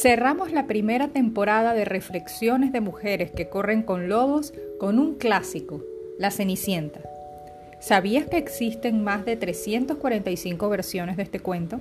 [0.00, 5.82] Cerramos la primera temporada de Reflexiones de Mujeres que corren con lobos con un clásico,
[6.20, 7.00] La Cenicienta.
[7.80, 11.80] ¿Sabías que existen más de 345 versiones de este cuento?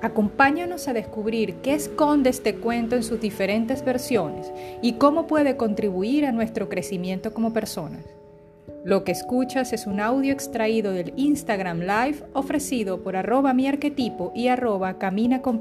[0.00, 4.50] Acompáñanos a descubrir qué esconde este cuento en sus diferentes versiones
[4.82, 8.04] y cómo puede contribuir a nuestro crecimiento como personas.
[8.84, 14.32] Lo que escuchas es un audio extraído del Instagram Live ofrecido por arroba mi arquetipo
[14.34, 15.60] y arroba camina con.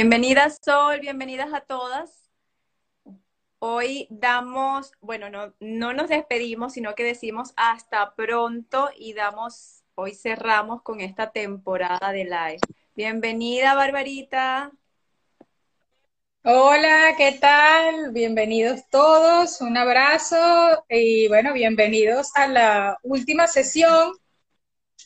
[0.00, 2.30] Bienvenidas Sol, bienvenidas a todas.
[3.58, 10.14] Hoy damos, bueno, no, no nos despedimos, sino que decimos hasta pronto y damos, hoy
[10.14, 12.60] cerramos con esta temporada de live.
[12.94, 14.70] Bienvenida, Barbarita.
[16.44, 18.12] Hola, ¿qué tal?
[18.12, 24.12] Bienvenidos todos, un abrazo y bueno, bienvenidos a la última sesión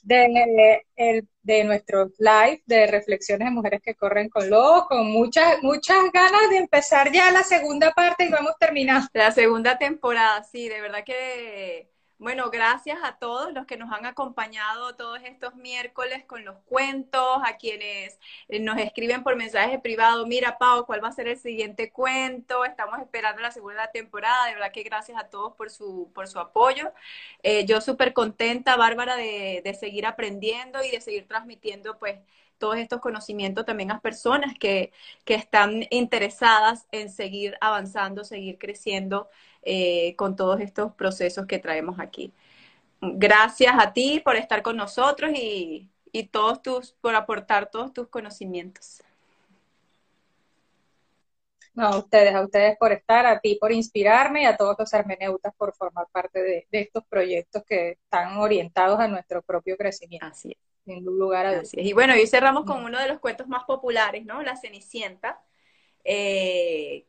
[0.03, 5.63] de, el, de nuestro live de reflexiones de mujeres que corren con lobos, con muchas,
[5.63, 9.09] muchas ganas de empezar ya la segunda parte y vamos terminando.
[9.15, 11.92] La segunda temporada, sí, de verdad que
[12.23, 17.39] bueno, gracias a todos los que nos han acompañado todos estos miércoles con los cuentos,
[17.45, 21.37] a quienes eh, nos escriben por mensaje privado, mira Pau, ¿cuál va a ser el
[21.37, 22.65] siguiente cuento?
[22.65, 26.39] Estamos esperando la segunda temporada, de verdad que gracias a todos por su, por su
[26.39, 26.93] apoyo.
[27.43, 32.21] Eh, yo súper contenta, Bárbara, de, de seguir aprendiendo y de seguir transmitiendo pues
[32.59, 34.93] todos estos conocimientos también a personas que,
[35.25, 39.29] que están interesadas en seguir avanzando, seguir creciendo
[39.63, 42.33] eh, con todos estos procesos que traemos aquí.
[43.01, 48.09] Gracias a ti por estar con nosotros y, y todos tus, por aportar todos tus
[48.09, 49.03] conocimientos.
[51.75, 54.93] No, a ustedes, a ustedes por estar, a ti por inspirarme y a todos los
[54.93, 60.27] hermeneutas por formar parte de, de estos proyectos que están orientados a nuestro propio crecimiento.
[60.27, 60.59] Así es.
[60.85, 61.73] Sin lugar a es.
[61.75, 64.43] Y bueno, hoy cerramos con uno de los cuentos más populares, ¿no?
[64.43, 65.41] La Cenicienta,
[66.05, 67.07] eh,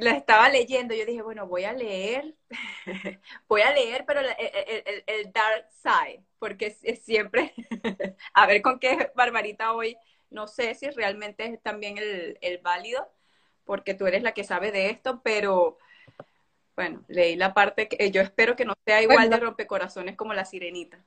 [0.00, 2.34] la estaba leyendo, yo dije, bueno, voy a leer,
[3.48, 7.54] voy a leer, pero el, dark side, porque es, siempre,
[8.34, 9.96] a ver con qué barbarita hoy,
[10.30, 13.10] no sé si realmente es también el, válido,
[13.64, 15.78] porque tú eres la que sabe de esto, pero
[16.76, 20.44] bueno, leí la parte que yo espero que no sea igual de rompecorazones como la
[20.44, 21.02] sirenita.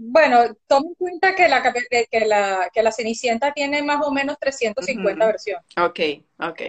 [0.00, 4.38] Bueno, toma en cuenta que la, que la, que la Cenicienta tiene más o menos
[4.38, 5.64] 350 versiones.
[5.76, 6.00] Ok,
[6.38, 6.62] ok.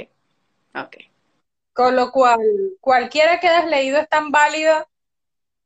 [0.76, 0.98] Ok.
[1.74, 2.40] Con lo cual,
[2.82, 4.88] cualquiera que hayas leído es tan válida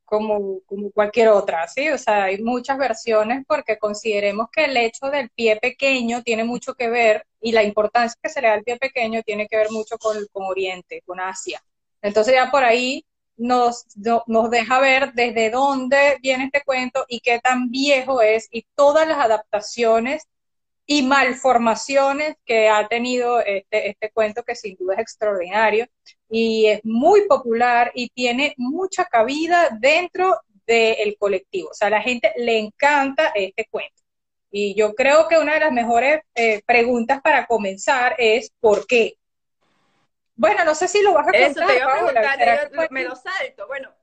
[0.05, 1.89] como, como cualquier otra, ¿sí?
[1.89, 6.75] O sea, hay muchas versiones porque consideremos que el hecho del pie pequeño tiene mucho
[6.75, 9.71] que ver y la importancia que se le da al pie pequeño tiene que ver
[9.71, 11.63] mucho con, con Oriente, con Asia.
[12.01, 13.05] Entonces ya por ahí
[13.37, 13.85] nos,
[14.27, 19.07] nos deja ver desde dónde viene este cuento y qué tan viejo es y todas
[19.07, 20.27] las adaptaciones
[20.85, 25.87] y malformaciones que ha tenido este, este cuento que sin duda es extraordinario
[26.29, 31.69] y es muy popular y tiene mucha cabida dentro del colectivo.
[31.69, 34.01] O sea, a la gente le encanta este cuento.
[34.51, 39.15] Y yo creo que una de las mejores eh, preguntas para comenzar es ¿por qué?
[40.35, 41.41] Bueno, no sé si lo vas a contar.
[41.41, 43.67] Eso te iba a preguntar, yo, me lo salto.
[43.67, 43.93] Bueno,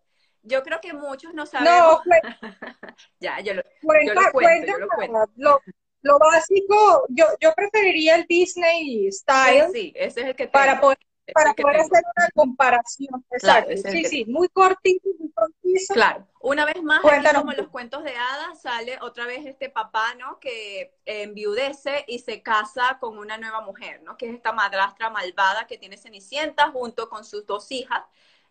[0.42, 1.76] yo creo que muchos no sabemos.
[1.76, 2.20] No, pues,
[3.20, 5.30] ya, yo lo, yo lo cuento, yo lo cuento.
[5.36, 5.60] Lo
[6.02, 9.68] básico, yo, yo preferiría el Disney Style.
[9.72, 10.98] Sí, ese es el que Para poder,
[11.32, 13.24] para poder hacer una comparación.
[13.30, 13.72] Exacto.
[13.90, 15.94] sí, sí, muy cortito, muy conciso.
[15.94, 16.26] Claro.
[16.40, 20.40] Una vez más, como en los cuentos de hadas, sale otra vez este papá, ¿no?
[20.40, 24.16] Que enviudece y se casa con una nueva mujer, ¿no?
[24.16, 28.02] Que es esta madrastra malvada que tiene Cenicienta junto con sus dos hijas,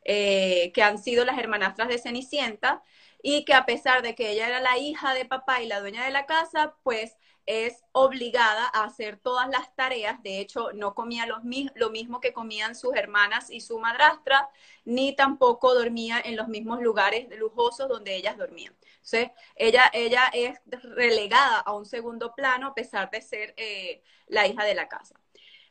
[0.06, 2.84] eh, que han sido las hermanastras de Cenicienta,
[3.22, 6.06] y que a pesar de que ella era la hija de papá y la dueña
[6.06, 10.22] de la casa, pues es obligada a hacer todas las tareas.
[10.22, 14.50] De hecho, no comía lo mismo que comían sus hermanas y su madrastra,
[14.86, 18.76] ni tampoco dormía en los mismos lugares lujosos donde ellas dormían.
[18.92, 24.46] Entonces, ella, ella es relegada a un segundo plano a pesar de ser eh, la
[24.46, 25.20] hija de la casa.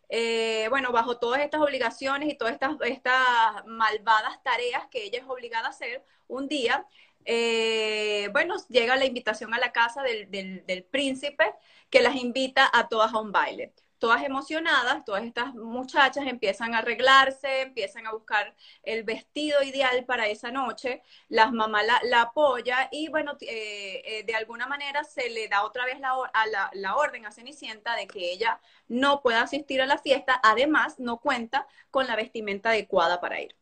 [0.09, 5.29] Eh, bueno, bajo todas estas obligaciones y todas estas, estas malvadas tareas que ella es
[5.29, 6.87] obligada a hacer, un día
[7.31, 11.45] eh, bueno, llega la invitación a la casa del, príncipe
[11.91, 13.75] que las invita a todas a un baile.
[13.99, 20.27] Todas emocionadas, todas estas muchachas empiezan a arreglarse, empiezan a buscar el vestido ideal para
[20.29, 25.29] esa noche, las mamás la, la apoya y bueno, eh, eh, de alguna manera se
[25.29, 29.87] le da otra vez la, orden a Cenicienta de que ella no pueda asistir a
[29.87, 33.55] la fiesta, además no cuenta con la vestimenta adecuada para ir.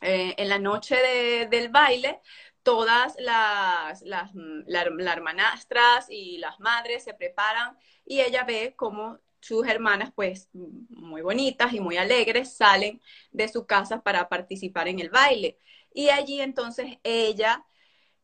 [0.00, 0.96] en la noche
[1.50, 2.20] del baile,
[2.62, 10.12] todas las, las, hermanastras y las madres se preparan y ella ve cómo sus hermanas,
[10.14, 13.00] pues muy bonitas y muy alegres, salen
[13.30, 15.58] de su casa para participar en el baile.
[15.94, 17.64] Y allí entonces ella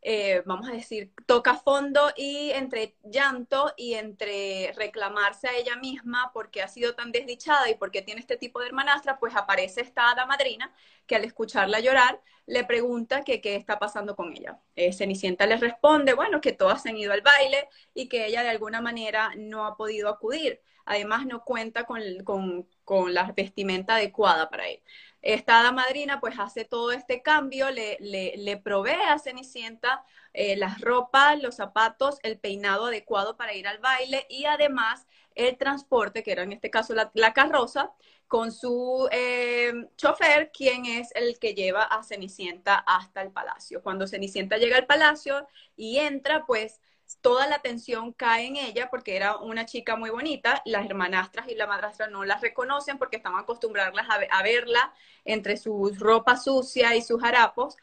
[0.04, 6.30] eh, vamos a decir, toca fondo y entre llanto y entre reclamarse a ella misma
[6.34, 10.10] porque ha sido tan desdichada y porque tiene este tipo de hermanastra, pues aparece esta
[10.10, 10.72] hada madrina
[11.06, 14.60] que al escucharla llorar le pregunta que qué está pasando con ella.
[14.76, 18.42] Eh, Cenicienta le responde, bueno, que todas se han ido al baile y que ella
[18.42, 20.60] de alguna manera no ha podido acudir.
[20.86, 24.82] Además, no cuenta con, con, con la vestimenta adecuada para él.
[25.24, 30.04] Esta hada madrina pues hace todo este cambio, le, le, provee a Cenicienta
[30.34, 35.56] eh, las ropas, los zapatos, el peinado adecuado para ir al baile y además el
[35.56, 37.90] transporte, que era en este caso la, carroza,
[38.28, 43.82] con su eh, chofer, quien es el que lleva a Cenicienta hasta el palacio.
[43.82, 46.82] Cuando Cenicienta llega al palacio y entra, pues
[47.20, 50.62] toda la atención cae en ella porque era una chica muy bonita.
[50.64, 54.92] Las hermanastras y la madrastra no la reconocen porque estaban acostumbradas a, verla
[55.24, 57.76] entre sus ropa sucia y sus harapos.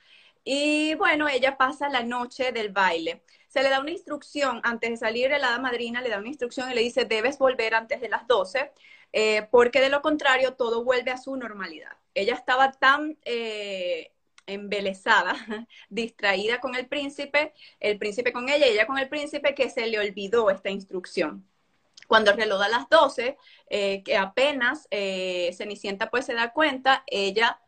[0.44, 3.24] Y bueno, ella pasa la noche del baile.
[3.48, 6.76] Se le da una instrucción antes de salir, la madrina le da una instrucción y
[6.76, 8.72] le dice, debes volver antes de las 12,
[9.14, 11.92] eh, porque de lo contrario todo vuelve a su normalidad.
[12.14, 14.12] Ella estaba tan eh,
[14.54, 15.36] embelesada,
[15.90, 20.00] distraída con el príncipe, el príncipe con ella, ella con el príncipe, que se le
[20.00, 21.48] olvidó esta instrucción.
[22.08, 23.38] Cuando el las 12,
[23.70, 27.60] eh, que apenas eh, Cenicienta pues se da cuenta, ella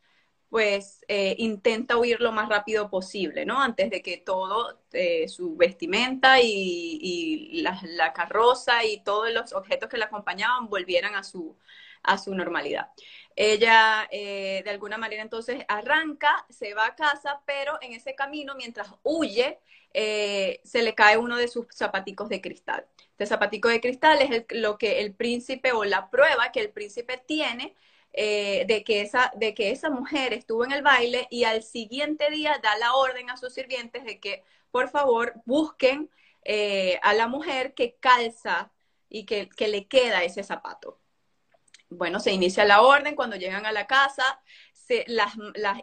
[0.49, 3.61] pues eh, intenta huir lo más rápido posible, ¿no?
[3.61, 4.81] Antes de que todo,
[5.27, 11.15] su vestimenta y, y la, la, carroza y todos los objetos que la acompañaban volvieran
[11.15, 11.57] a su,
[12.03, 12.89] a su normalidad.
[13.35, 18.89] Ella de alguna manera entonces arranca, se va a casa, pero en ese camino, mientras
[19.03, 19.59] huye,
[19.93, 22.85] se le cae uno de sus zapaticos de cristal.
[23.11, 27.17] Este zapatico de cristal es lo que el príncipe o la prueba que el príncipe
[27.17, 27.75] tiene
[28.13, 32.29] eh, de, que esa, de que esa mujer estuvo en el baile y al siguiente
[32.29, 36.11] día da la orden a sus sirvientes de que por favor busquen
[36.43, 38.71] eh, a la mujer que calza
[39.09, 40.99] y que, que le queda ese zapato.
[41.95, 44.41] Bueno, se inicia la orden, cuando llegan a la casa,
[45.07, 45.33] las,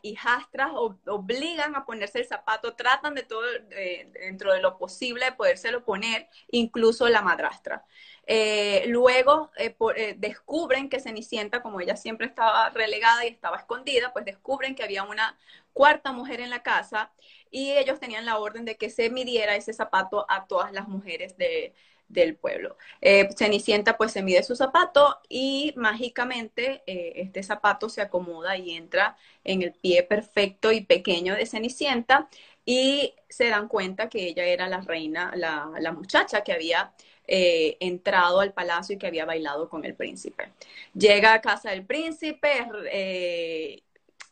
[0.02, 5.84] hijastras obligan a ponerse el zapato, tratan de todo, dentro de lo posible, de podérselo
[5.84, 7.84] poner, incluso la madrastra.
[8.26, 14.12] Eh, luego eh, eh, descubren que Cenicienta, como ella siempre estaba relegada y estaba escondida,
[14.12, 15.38] pues descubren que había una
[15.72, 17.10] cuarta mujer en la casa
[17.50, 21.36] y ellos tenían la orden de que se midiera ese zapato a todas las mujeres
[21.38, 21.74] de,
[22.10, 22.76] del pueblo.
[23.00, 28.72] Eh, Cenicienta pues se mide su zapato y mágicamente eh, este zapato se acomoda y
[28.72, 32.28] entra en el pie perfecto y pequeño de Cenicienta
[32.64, 36.92] y se dan cuenta que ella era la reina, la, la muchacha que había
[37.26, 40.50] eh, entrado al palacio y que había bailado con el príncipe.
[40.94, 42.66] Llega a casa del príncipe,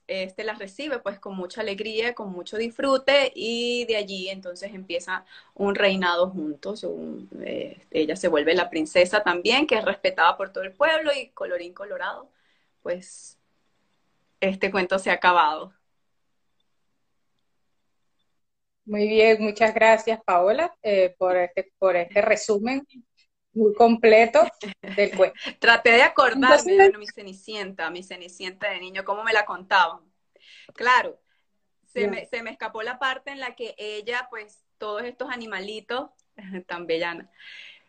[0.08, 5.24] este la recibe pues con mucha alegría, con mucho disfrute y de allí entonces empieza
[5.54, 6.86] un reinado juntos.
[7.42, 11.28] Eh, ella se vuelve la princesa también, que es respetada por todo el pueblo y
[11.30, 12.30] colorín colorado,
[12.82, 13.38] pues
[14.40, 15.72] este cuento se ha acabado.
[18.86, 22.86] Muy bien, muchas gracias Paola eh, por, este, por este resumen
[23.58, 24.40] muy completo
[24.96, 25.38] del cuento.
[25.58, 30.00] Traté de acordarme mi Cenicienta, mi Cenicienta de niño, cómo me la contaban.
[30.74, 31.20] Claro,
[31.92, 36.10] se, me, se me escapó la parte en la que ella, pues, todos estos animalitos,
[36.66, 37.30] tan bellana.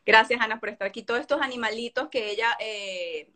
[0.05, 1.03] Gracias, Ana, por estar aquí.
[1.03, 3.31] Todos estos animalitos que ella eh,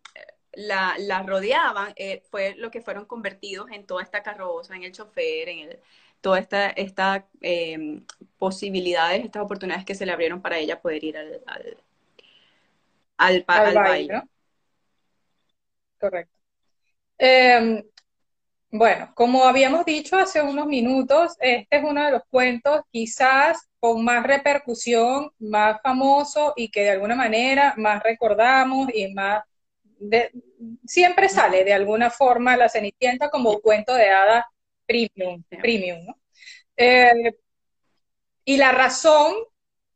[0.54, 4.92] la, la, rodeaban, eh, fue lo que fueron convertidos en toda esta carroza, en el
[4.92, 5.80] chofer, en el,
[6.22, 8.02] todas estas esta, eh,
[8.38, 11.78] posibilidades, estas oportunidades que se le abrieron para ella poder ir al, al,
[13.74, 14.22] baile.
[16.00, 16.38] Correcto.
[17.18, 17.84] Em,
[18.72, 24.04] bueno, como habíamos dicho hace unos minutos, este es uno de los cuentos quizás con
[24.04, 29.44] más repercusión, más famoso y que de alguna manera más recordamos y más...
[30.86, 34.46] siempre sale de alguna forma la Cenicienta como cuento de hadas
[34.86, 36.20] premium, premium ¿no?
[36.76, 37.34] Eh,
[38.46, 39.36] y la razón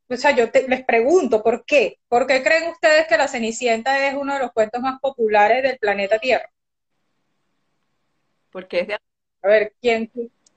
[0.09, 1.99] o sea, yo les pregunto, ¿por qué?
[2.07, 5.77] ¿Por qué creen ustedes que la Cenicienta es uno de los cuentos más populares del
[5.79, 6.49] planeta Tierra?
[8.51, 8.93] Porque es de...
[8.95, 10.11] A ver, ¿quién?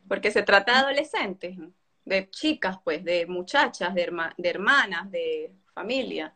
[0.09, 1.57] Porque se trata de adolescentes,
[2.05, 6.35] de chicas, pues, de muchachas, de, de hermanas, de familia.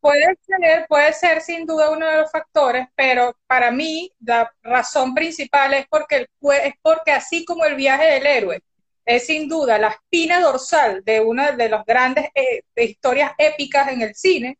[0.00, 5.14] puede ser, puede ser sin duda uno de los factores, pero para mí la razón
[5.14, 6.28] principal es porque,
[6.64, 8.62] es porque así como el viaje del héroe
[9.06, 14.02] es sin duda la espina dorsal de una de las grandes eh, historias épicas en
[14.02, 14.58] el cine,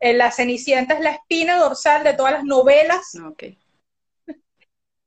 [0.00, 3.12] eh, La Cenicienta es la espina dorsal de todas las novelas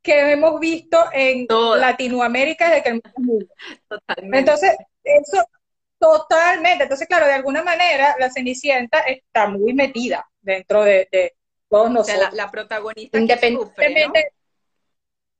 [0.01, 3.47] que hemos visto en Latinoamérica desde que el mundo.
[3.87, 4.37] Totalmente.
[4.37, 5.43] Entonces, eso
[5.97, 6.83] totalmente.
[6.83, 11.33] Entonces, claro, de alguna manera la Cenicienta está muy metida dentro de,
[11.67, 12.31] todos nosotros.
[12.33, 14.29] la, protagonista independientemente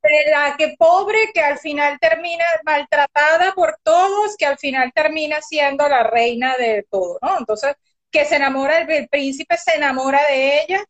[0.10, 5.42] de la que pobre que al final termina maltratada por todos, que al final termina
[5.42, 7.38] siendo la reina de todo, ¿no?
[7.40, 7.76] Entonces,
[8.12, 10.84] que se enamora, el príncipe se enamora de ella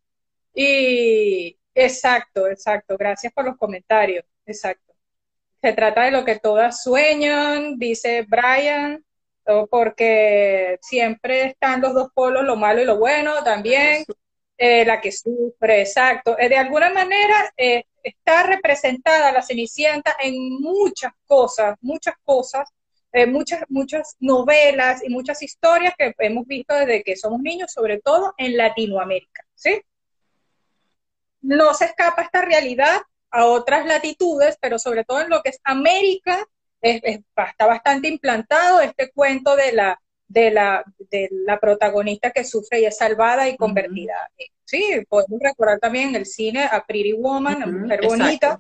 [0.54, 2.98] y, Exacto, exacto.
[2.98, 4.24] Gracias por los comentarios.
[4.46, 4.94] Exacto.
[5.62, 9.04] Se trata de lo que todas sueñan, dice Brian,
[9.70, 14.06] porque siempre están los dos polos, lo malo y lo bueno también.
[14.58, 16.38] Eh, la que sufre, exacto.
[16.40, 22.70] Eh, de alguna manera eh, está representada la Cenicienta en muchas cosas, muchas cosas,
[23.28, 28.34] muchas, muchas novelas y muchas historias que hemos visto desde que somos niños, sobre todo
[28.38, 29.82] en Latinoamérica, ¿sí?
[31.46, 35.60] no se escapa esta realidad a otras latitudes, pero sobre todo en lo que es
[35.64, 36.46] América,
[36.82, 42.86] está bastante implantado este cuento de la, de la, de la protagonista que sufre y
[42.86, 44.16] es salvada y convertida.
[44.64, 48.60] Sí, podemos recordar también el cine a Pretty Woman, una mujer bonita,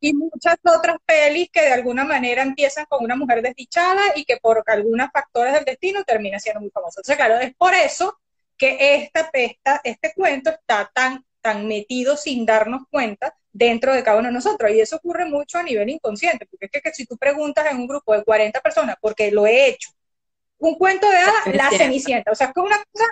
[0.00, 4.36] y muchas otras pelis que de alguna manera empiezan con una mujer desdichada y que
[4.36, 7.00] por algunos factores del destino termina siendo muy famosa.
[7.00, 8.18] Entonces, claro, es por eso
[8.56, 14.18] que esta, esta, este cuento está tan tan metidos sin darnos cuenta dentro de cada
[14.18, 14.70] uno de nosotros.
[14.70, 17.86] Y eso ocurre mucho a nivel inconsciente, porque es que, si tú preguntas en un
[17.86, 19.90] grupo de 40 personas, porque lo he hecho,
[20.64, 23.04] un cuento de hadas, la cenicienta, o sea, es una cosa,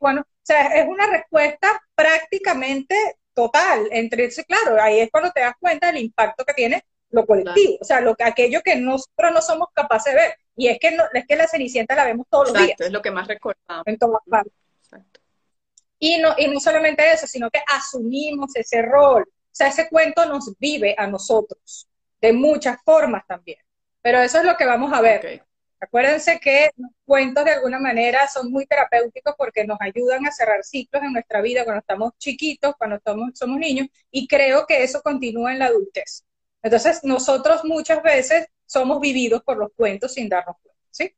[0.00, 2.94] bueno, o sea, es una respuesta prácticamente
[3.34, 3.86] total.
[3.90, 7.84] Entre, claro, ahí es cuando te das cuenta del impacto que tiene lo colectivo, o
[7.84, 10.34] sea, lo, aquello que nosotros no somos capaces de ver.
[10.56, 12.80] Y es que, no, es que la cenicienta la vemos todos los días.
[12.80, 13.86] es lo que más recordamos.
[13.86, 14.52] En todas partes.
[15.98, 19.22] Y no, y no solamente eso, sino que asumimos ese rol.
[19.22, 21.86] O sea, ese cuento nos vive a nosotros,
[22.22, 23.58] de muchas formas también.
[24.00, 25.44] Pero eso es lo que vamos a ver.
[25.80, 30.62] Acuérdense que los cuentos de alguna manera son muy terapéuticos porque nos ayudan a cerrar
[30.62, 35.00] ciclos en nuestra vida cuando estamos chiquitos, cuando estamos, somos niños, y creo que eso
[35.02, 36.24] continúa en la adultez.
[36.62, 41.14] Entonces, nosotros muchas veces somos vividos por los cuentos sin darnos cuenta, ¿sí?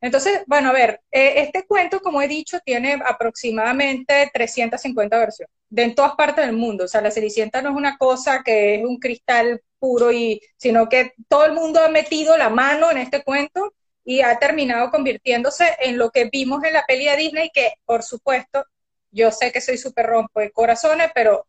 [0.00, 5.82] Entonces, bueno, a ver, eh, este cuento, como he dicho, tiene aproximadamente 350 versiones de
[5.82, 6.84] en todas partes del mundo.
[6.84, 10.88] O sea, la Cenicienta no es una cosa que es un cristal puro, y, sino
[10.88, 13.74] que todo el mundo ha metido la mano en este cuento
[14.08, 18.02] y ha terminado convirtiéndose en lo que vimos en la peli de Disney, que por
[18.02, 18.64] supuesto,
[19.10, 21.46] yo sé que soy súper rompo de corazones, pero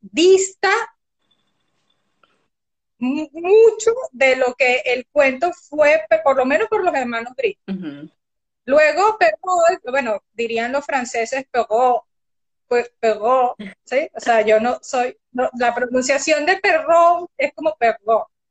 [0.00, 0.70] dista
[2.98, 8.10] mucho de lo que el cuento fue, por lo menos por los hermanos Grimm.
[8.64, 12.02] Luego, Perrault, bueno, dirían los franceses Perrault,
[12.66, 14.10] pues Perrault, ¿sí?
[14.16, 17.76] O sea, yo no soy, la pronunciación de Perrault es como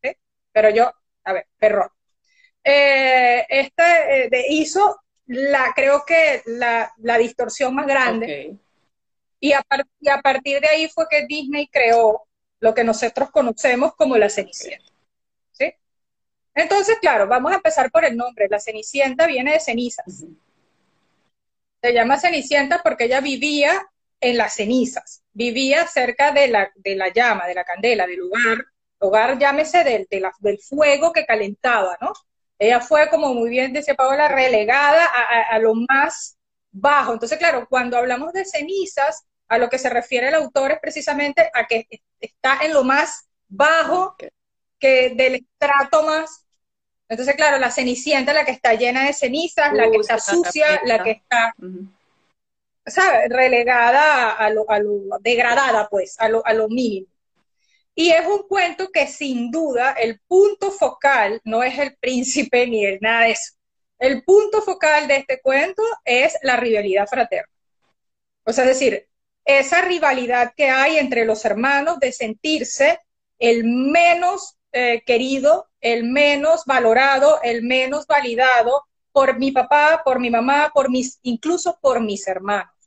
[0.02, 0.16] ¿sí?
[0.54, 0.94] Pero yo,
[1.26, 1.99] a ver, Perrault.
[2.72, 8.58] Eh, este eh, de, hizo la, creo que la, distorsión más grande.
[9.40, 9.64] Y, a
[10.00, 12.28] y a partir de ahí fue que Disney creó
[12.60, 14.92] lo que nosotros conocemos como la Cenicienta.
[15.52, 15.74] ¿Sí?
[16.54, 18.48] Entonces, claro, vamos a empezar por el nombre.
[18.50, 20.26] La Cenicienta viene de cenizas.
[21.82, 23.82] Se llama Cenicienta porque ella vivía
[24.20, 28.66] en las cenizas, vivía cerca de la, de la llama, de la candela, del lugar,
[29.00, 30.08] hogar llámese del,
[30.40, 32.12] del fuego que calentaba, ¿no?
[32.60, 36.38] Ella fue, como muy bien decía Paola, relegada a, a lo más
[36.72, 37.14] bajo.
[37.14, 41.50] Entonces, claro, cuando hablamos de cenizas, a lo que se refiere el autor es precisamente
[41.54, 41.88] a que
[42.20, 44.16] está en lo más bajo
[44.78, 46.46] que del estrato más.
[47.10, 51.04] Entonces, claro, la cenicienta, la que está llena de cenizas, la que está sucia, la
[51.04, 51.56] que está,
[53.30, 57.08] Relegada a lo, a lo, degradada, pues, a lo, a lo mínimo.
[58.00, 62.86] Y es un cuento que sin duda el punto focal no es el príncipe ni
[62.86, 63.56] el nada de eso.
[63.98, 67.52] El punto focal de este cuento es la rivalidad fraterna.
[68.46, 69.10] O sea, es decir,
[69.44, 73.00] esa rivalidad que hay entre los hermanos de sentirse
[73.38, 80.30] el menos eh, querido, el menos valorado, el menos validado por mi papá, por mi
[80.30, 82.79] mamá, por mis, incluso por mis hermanos.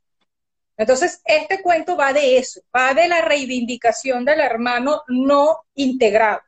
[0.76, 6.40] Entonces, este cuento va de eso, va de la reivindicación del hermano no integrado,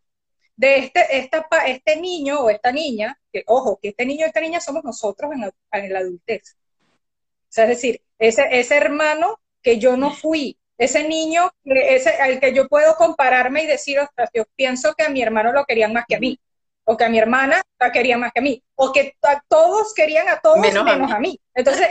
[0.57, 4.41] de este, esta, este niño o esta niña, que ojo, que este niño o esta
[4.41, 6.57] niña somos nosotros en la, en la adultez.
[6.57, 12.41] O sea, es decir, ese, ese hermano que yo no fui, ese niño ese, al
[12.41, 15.93] que yo puedo compararme y decir, ostras, yo pienso que a mi hermano lo querían
[15.93, 16.41] más que a mí,
[16.85, 19.17] o que a mi hermana la querían más que a mí, o que
[19.49, 21.41] todos querían a todos menos, a, mí.
[21.55, 21.89] Entonces,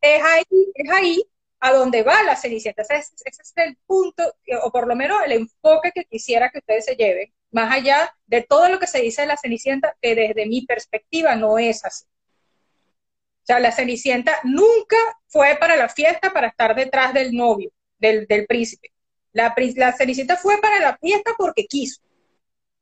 [0.00, 1.22] es, ahí, es ahí
[1.60, 2.82] a donde va la Cenicienta.
[2.82, 4.22] Ese es, ese es el punto,
[4.62, 8.42] o por lo menos el enfoque que quisiera que ustedes se lleven, más allá de
[8.42, 12.04] todo lo que se dice de la Cenicienta, que desde mi perspectiva no es así.
[12.04, 14.96] O sea, la Cenicienta nunca
[15.28, 18.92] fue para la fiesta para estar detrás del novio del, príncipe.
[19.32, 22.02] La, la Cenicienta fue para la fiesta porque quiso,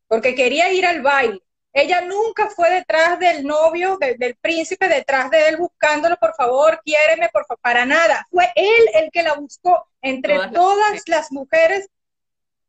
[0.09, 1.44] porque quería ir al baile.
[1.77, 7.29] Ella nunca fue detrás del novio, del príncipe, detrás de él buscándolo, por favor, quiéreme,
[7.31, 8.25] por favor, para nada.
[8.31, 11.89] Fue él el que la buscó entre todas, las mujeres.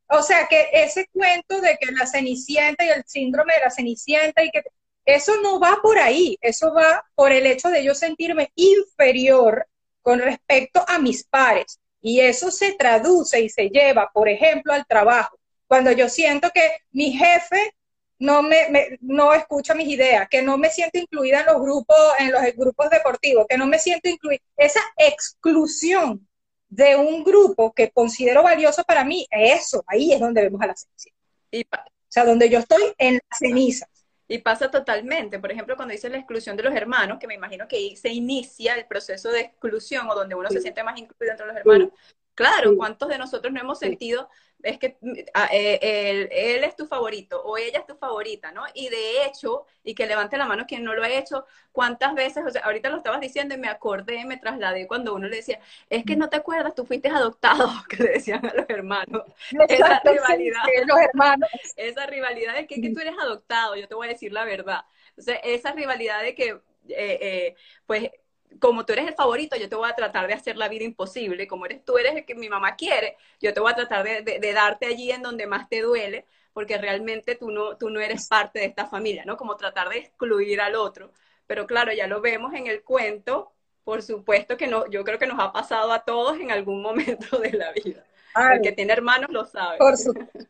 [0.10, 4.44] O sea que ese cuento de que la Cenicienta y el síndrome de la Cenicienta
[4.44, 4.64] y que
[5.06, 9.68] eso no va por ahí, eso va por el hecho de yo sentirme inferior
[10.02, 11.80] con respecto a mis pares.
[12.02, 15.38] Y eso se traduce y se lleva, por ejemplo, al trabajo.
[15.68, 17.76] Cuando yo siento que mi jefe
[18.20, 22.32] no me, no escucha mis ideas, que no me siento incluida en los grupos, en
[22.32, 26.28] los grupos deportivos, que no me siento incluida, esa exclusión
[26.70, 30.76] de un grupo que considero valioso para mí, eso, ahí es donde vemos a la
[30.76, 31.12] ciencia.
[31.52, 33.88] o sea, donde yo estoy en la ceniza.
[34.28, 35.38] Y pasa totalmente.
[35.38, 38.74] Por ejemplo, cuando dice la exclusión de los hermanos, que me imagino que se inicia
[38.74, 41.90] el proceso de exclusión o donde uno se siente más incluido entre los hermanos.
[42.36, 44.30] Claro, ¿cuántos de nosotros no hemos sentido
[44.66, 45.14] es que mm,
[45.52, 48.64] él, él, es tu favorito o ella es tu favorita, ¿no?
[48.74, 52.44] Y de hecho, y que levante la mano quien no lo ha hecho, ¿cuántas veces,
[52.46, 55.60] o sea, ahorita lo estabas diciendo y me acordé, me trasladé cuando uno le decía,
[55.90, 59.24] es que no te acuerdas, tú fuiste adoptado, que le decían a los hermanos.
[59.70, 61.50] esa rivalidad, los hermanos.
[61.76, 64.82] esa rivalidad de que, que, tú eres adoptado, yo te voy a decir la verdad.
[65.10, 68.10] Entonces, esa rivalidad de que, eh, eh, pues,
[68.60, 71.48] como tú eres el favorito, yo te voy a tratar de hacer la vida imposible.
[71.48, 74.54] Como eres tú eres el que mi mamá quiere, yo te voy a tratar de,
[74.54, 78.60] darte allí en donde más te duele, porque realmente tú no, tú no eres parte
[78.60, 79.38] de esta familia, ¿no?
[79.38, 81.12] Como tratar de excluir al otro.
[81.48, 85.28] Pero claro, ya lo vemos en el cuento, por supuesto que no, yo creo que
[85.28, 88.06] nos ha pasado a todos en algún momento de la vida.
[88.54, 89.78] el que tiene hermanos lo sabe.
[89.78, 90.40] Por supuesto.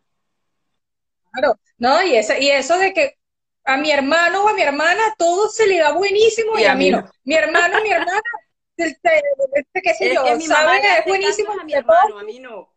[1.31, 3.17] Claro, no, y, y eso de que
[3.65, 6.91] a mi hermano o a mi hermana todo se le da buenísimo y, a mí
[6.91, 7.03] no.
[7.23, 8.21] Mi hermano, mi hermana,
[8.77, 9.23] este,
[9.53, 11.51] este, qué sé yo, mi mamá es buenísimo.
[11.59, 12.69] A mi hermano, a mí no.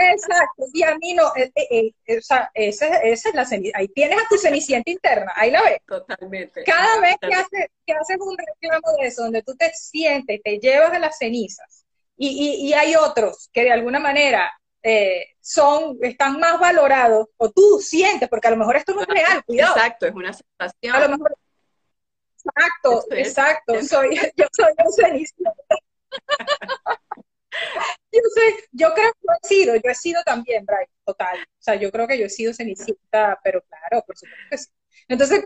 [0.00, 3.88] Exacto, y a mí no, eh, eh, eh, o sea, esa, esa es la ahí
[3.88, 5.80] tienes a tu cenicienta interna, ahí la ves.
[5.84, 6.62] Totalmente.
[6.62, 10.60] Cada vez que haces, que haces un reclamo de eso, donde tú te sientes, te
[10.60, 11.84] llevas a las cenizas,
[12.16, 17.50] y, y, y hay otros que de alguna manera eh, son, están más valorados, o
[17.50, 19.76] tú sientes, porque a lo mejor esto no es real, cuidado.
[19.76, 20.94] Exacto, es una sensación.
[20.94, 21.36] A lo mejor,
[22.36, 25.52] exacto, exacto, soy, yo soy un cenicienta.
[28.12, 28.20] yo,
[28.72, 31.38] yo creo que he sido, yo he sido también, Brian, total.
[31.40, 34.68] O sea, yo creo que yo he sido cenicienta, pero claro, por supuesto que sí.
[35.08, 35.44] Entonces,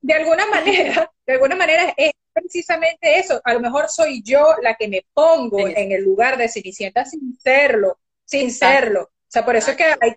[0.00, 3.40] de alguna manera, de alguna manera es precisamente eso.
[3.44, 7.38] A lo mejor soy yo la que me pongo en el lugar de cenicienta sin
[7.38, 7.99] serlo,
[8.30, 9.02] sin serlo.
[9.02, 10.14] O sea, por eso es que hay,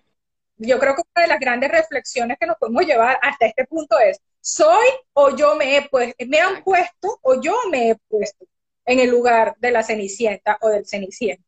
[0.56, 3.98] yo creo que una de las grandes reflexiones que nos podemos llevar hasta este punto
[3.98, 8.46] es, ¿soy o yo me he puesto, me han puesto o yo me he puesto
[8.86, 11.44] en el lugar de la cenicienta o del ceniciento?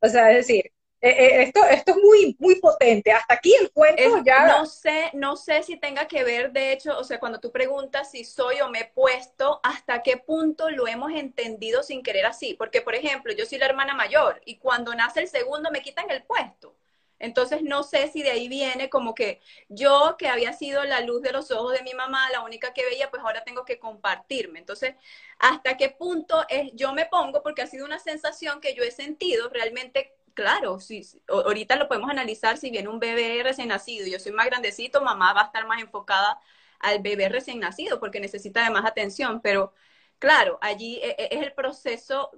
[0.00, 0.70] O sea, es decir,
[1.02, 3.10] eh, eh, esto, esto es muy, muy potente.
[3.12, 4.46] Hasta aquí el cuento ya.
[4.46, 8.10] No sé, no sé si tenga que ver, de hecho, o sea, cuando tú preguntas
[8.10, 12.54] si soy o me he puesto, hasta qué punto lo hemos entendido sin querer así.
[12.54, 16.10] Porque, por ejemplo, yo soy la hermana mayor y cuando nace el segundo me quitan
[16.10, 16.74] el puesto.
[17.20, 21.20] Entonces no sé si de ahí viene como que yo que había sido la luz
[21.22, 24.58] de los ojos de mi mamá, la única que veía, pues ahora tengo que compartirme.
[24.58, 24.94] Entonces,
[25.38, 27.42] ¿hasta qué punto es yo me pongo?
[27.42, 32.10] Porque ha sido una sensación que yo he sentido realmente claro, si, ahorita lo podemos
[32.10, 35.66] analizar si viene un bebé recién nacido, yo soy más grandecito, mamá va a estar
[35.66, 36.38] más enfocada
[36.78, 39.72] al bebé recién nacido porque necesita de más atención, pero
[40.18, 42.30] claro, allí e, e, es el proceso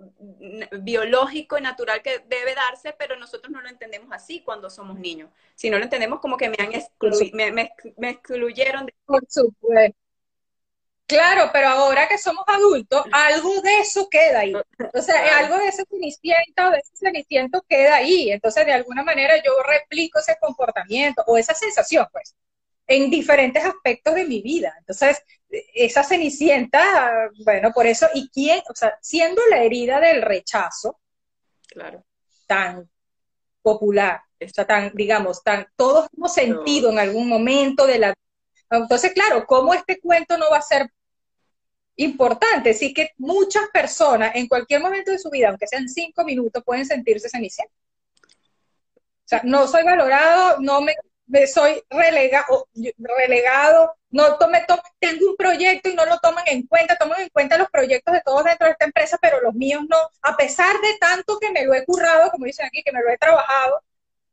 [0.81, 5.31] biológico y natural que debe darse, pero nosotros no lo entendemos así cuando somos niños,
[5.55, 6.70] si no lo entendemos como que me, han
[7.98, 8.87] me, excluyeron.
[8.87, 8.94] De...
[9.05, 10.02] Por supuesto.
[11.12, 14.55] Claro, pero ahora que somos adultos, algo de eso queda ahí.
[14.55, 18.31] O sea, algo de ese ceniciento, de ese ceniciento queda ahí.
[18.31, 22.35] Entonces, de alguna manera yo replico ese comportamiento o esa sensación, pues,
[22.87, 24.75] en diferentes aspectos de mi vida.
[24.79, 25.22] Entonces,
[25.75, 28.62] esa cenicienta, bueno, por eso, ¿y quién?
[28.70, 30.98] O sea, siendo la herida del rechazo,
[31.68, 32.05] claro.
[32.46, 32.88] tan
[33.61, 38.14] popular, o sea, tan, digamos, tan, todos hemos sentido en algún momento de la
[38.72, 40.90] entonces, claro, ¿cómo este cuento no va a ser
[42.03, 42.75] importante.
[42.75, 46.87] Sí que muchas personas en cualquier momento de su vida, aunque sean cinco minutos, pueden
[46.87, 47.75] sentirse cenicienta.
[49.25, 50.95] O sea, no soy valorado, no me,
[51.47, 54.65] soy relegado, relegado, no tome,
[54.99, 58.21] tengo un proyecto y no lo toman en cuenta, toman en cuenta los proyectos de
[58.23, 61.65] todos dentro de esta empresa, pero los míos no, a pesar de tanto que me
[61.65, 63.81] lo he currado, como dicen aquí, que me lo he trabajado,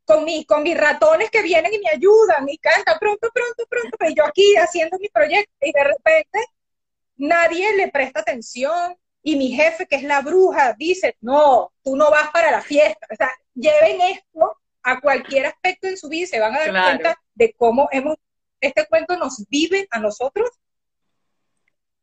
[0.04, 3.98] con, mi, con mis ratones que vienen y me ayudan y cantan pronto, pronto, pronto,
[4.10, 6.40] y yo aquí haciendo mi proyecto y de repente
[7.20, 12.10] nadie le presta atención y mi jefe, que es la bruja, dice, no, tú no
[12.10, 13.06] vas para la fiesta.
[13.12, 16.72] O sea, lleven esto a cualquier aspecto en su vida y se van a dar
[16.72, 18.16] cuenta de cómo hemos,
[18.62, 20.50] este cuento nos vive a nosotros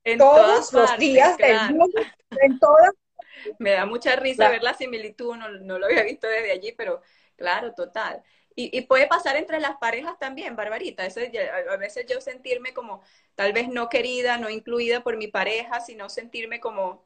[0.05, 2.01] en todos los días del mundo,
[2.31, 2.93] en todas.
[3.59, 7.03] Me da mucha risa ver la similitud, no, no lo había visto desde allí, pero
[7.37, 8.23] Claro, total.
[8.59, 11.05] Y, puede pasar entre las parejas también, Barbarita.
[11.05, 13.03] Eso, a veces yo sentirme como
[13.35, 17.05] tal vez no querida, no incluida por mi pareja, sino sentirme como...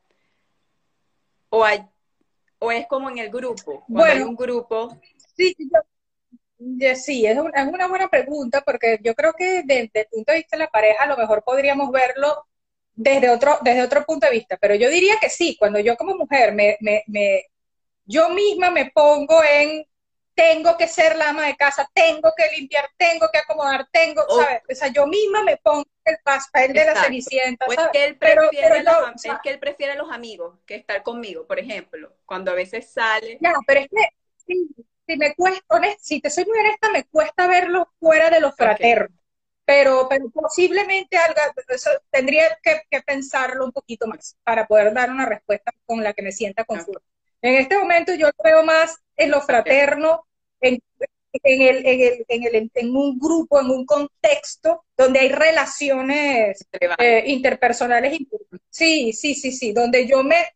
[1.48, 1.66] O,
[2.60, 4.96] o es como en el grupo, bueno, hay un grupo.
[5.34, 5.56] Sí,
[6.94, 10.56] sí es, es, una buena pregunta porque yo creo que desde el punto de vista
[10.56, 12.46] de la pareja a lo mejor podríamos verlo
[12.94, 16.16] desde otro, desde otro punto de vista, pero yo diría que sí, cuando yo como
[16.16, 17.46] mujer me, me, me
[18.04, 19.86] yo misma me pongo en
[20.40, 24.62] tengo que ser la ama de casa, tengo que limpiar, tengo que acomodar, tengo, ¿sabes?
[24.70, 28.82] O sea, yo misma me pongo el papel de la cenicienta, pues que él prefiere
[28.82, 32.90] los, es que él prefiere los amigos que estar conmigo, por ejemplo, cuando a veces
[32.90, 33.36] sale.
[33.38, 34.56] Ya, pero es que
[35.06, 39.18] si, me cuesta, si te soy muy honesta, me cuesta verlo fuera de los fraternos.
[39.66, 41.38] Pero, pero posiblemente algo,
[42.10, 46.32] tendría que, pensarlo un poquito más para poder dar una respuesta con la que me
[46.32, 47.02] sienta conforme.
[47.42, 50.26] En este momento yo lo veo más en lo fraterno,
[51.32, 51.86] en, el,
[52.28, 56.66] en, el, en, un grupo, en un contexto donde hay relaciones
[56.98, 58.18] eh, interpersonales.
[58.68, 60.46] Sí, sí, sí, sí, donde yo me,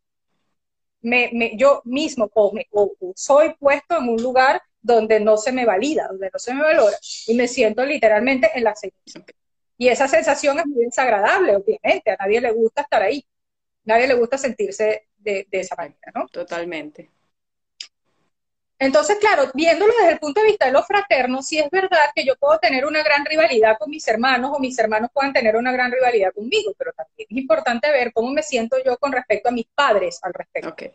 [1.02, 2.66] me, yo mismo o, me,
[3.14, 6.96] soy puesto en un lugar donde no se me valida, donde no se me valora,
[7.26, 9.24] y me siento literalmente en la sensación.
[9.78, 13.24] Y esa sensación es muy desagradable, obviamente, a nadie le gusta estar ahí,
[13.86, 16.28] a nadie le gusta sentirse de, de esa manera, ¿no?
[16.28, 17.13] Totalmente.
[18.84, 22.24] Entonces, claro, viéndolo desde el punto de vista de lo fraterno, sí es verdad que
[22.24, 25.72] yo puedo tener una gran rivalidad con mis hermanos o mis hermanos pueden tener una
[25.72, 29.52] gran rivalidad conmigo, pero también es importante ver cómo me siento yo con respecto a
[29.52, 30.68] mis padres al respecto.
[30.68, 30.88] Okay.
[30.88, 30.92] O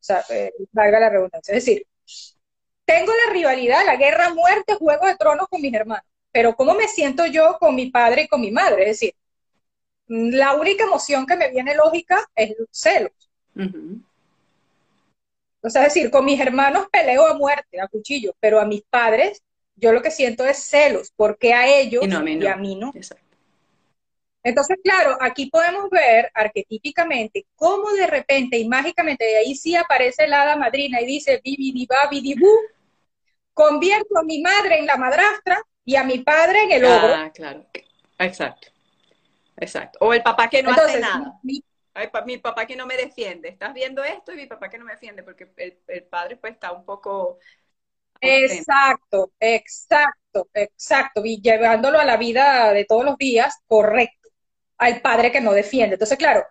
[0.00, 1.54] sea, eh, valga la redundancia.
[1.54, 1.86] Es decir,
[2.84, 6.88] tengo la rivalidad, la guerra, muerte, juego de tronos con mis hermanos, pero cómo me
[6.88, 8.82] siento yo con mi padre y con mi madre.
[8.82, 9.14] Es decir,
[10.08, 13.30] la única emoción que me viene lógica es celos.
[15.66, 18.82] O sea, es decir, con mis hermanos peleo a muerte, a cuchillo, pero a mis
[18.82, 19.42] padres
[19.74, 22.14] yo lo que siento es celos, porque a ellos y,
[22.46, 22.92] a mí no.
[24.44, 30.28] Entonces, claro, aquí podemos ver arquetípicamente cómo de repente y mágicamente, de ahí sí aparece
[30.28, 31.42] la hada madrina y dice,
[32.38, 32.48] bu,
[33.52, 37.12] convierto a mi madre en la madrastra y a mi padre en el ogro.
[37.12, 37.66] Ah, claro,
[38.20, 38.68] exacto,
[39.56, 39.98] exacto.
[40.00, 41.60] O el papá que no hace nada mi
[42.42, 45.22] papá que no me defiende, estás viendo esto y mi papá que no me defiende,
[45.22, 47.38] porque el, padre pues está un poco...
[48.20, 54.30] Exacto, exacto, exacto, y llevándolo a la vida de todos los días, correcto,
[54.78, 55.94] al padre que no defiende.
[55.94, 56.44] Entonces, claro,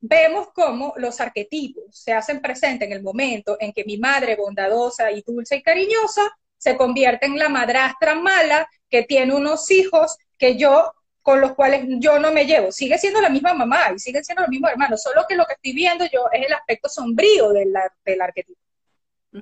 [0.00, 5.10] vemos cómo los arquetipos se hacen presentes en el momento en que mi madre bondadosa
[5.10, 6.22] y dulce y cariñosa
[6.58, 10.92] se convierte en la madrastra mala que tiene unos hijos que yo
[11.24, 12.70] con los cuales yo no me llevo.
[12.70, 15.54] Sigue siendo la misma mamá y siguen siendo los mismos hermanos, solo que lo que
[15.54, 17.72] estoy viendo yo es el aspecto sombrío del,
[18.04, 18.60] del arquetipo.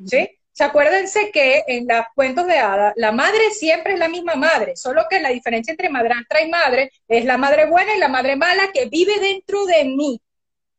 [0.06, 0.38] ¿Sí?
[0.52, 4.76] ¿Se acuérdense que en los cuentos de hadas, la madre siempre es la misma madre,
[4.76, 8.36] solo que la diferencia entre madrastra y madre es la madre buena y la madre
[8.36, 10.22] mala que vive dentro de mí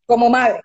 [0.06, 0.62] como madre.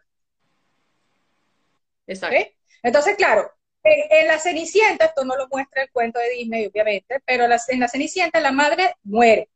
[2.07, 2.37] Exacto.
[2.85, 3.51] Entonces, claro,
[3.83, 7.89] en, la Cenicienta, esto no lo muestra el cuento de Disney, obviamente, pero en la
[7.89, 9.49] Cenicienta la madre muere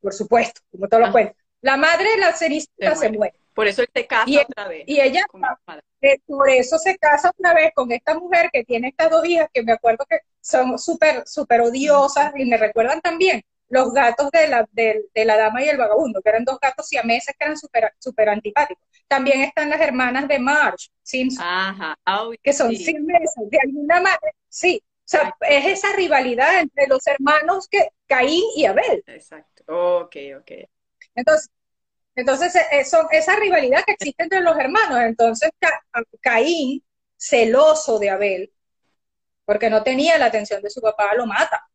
[0.00, 1.36] por supuesto, como todos los cuentos.
[1.60, 3.34] La madre de la cenicienta se, muere.
[3.54, 4.84] Por eso él se casa y, otra vez.
[4.86, 5.26] Y ella,
[6.00, 9.48] eh, por eso se casa otra vez con esta mujer que tiene estas dos hijas
[9.52, 14.48] que me acuerdo que son súper, súper odiosas y me recuerdan también los gatos de
[14.48, 17.92] la, de, la dama y el vagabundo, que eran dos gatos siameses que eran súper
[17.98, 18.82] super antipáticos.
[19.06, 21.96] También están las hermanas de Marge Simpson, Ajá.
[22.42, 22.92] que son sí.
[22.94, 28.64] de alguna manera, sí, o sea, es esa rivalidad entre los hermanos que Caín y
[28.66, 29.02] Abel.
[29.06, 29.49] Exacto.
[29.70, 30.50] Ok, ok.
[31.14, 31.50] Entonces,
[32.16, 35.00] entonces eh, son esa rivalidad que existe entre los hermanos.
[35.02, 35.50] Entonces,
[36.20, 36.84] Caín,
[37.16, 38.52] celoso de Abel,
[39.44, 41.68] porque no tenía la atención de su papá, lo mata.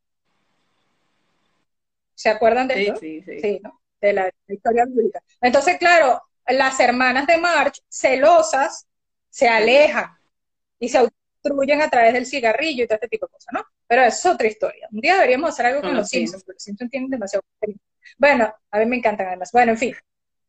[2.14, 2.96] ¿Se acuerdan de sí, eso?
[2.96, 3.60] Sí, sí.
[4.00, 5.22] de la historia bíblica.
[5.40, 8.86] Entonces, claro, las hermanas de March, celosas,
[9.30, 10.16] se alejan
[10.78, 13.64] y se obstruyen a través del cigarrillo y todo este tipo de cosas, ¿no?
[13.86, 14.88] Pero es otra historia.
[14.90, 17.44] Un día deberíamos hacer algo con los Simpsons, porque los Simpsons tienen demasiado.
[18.18, 19.50] Bueno, a mí me encantan además.
[19.52, 19.96] Bueno, en fin.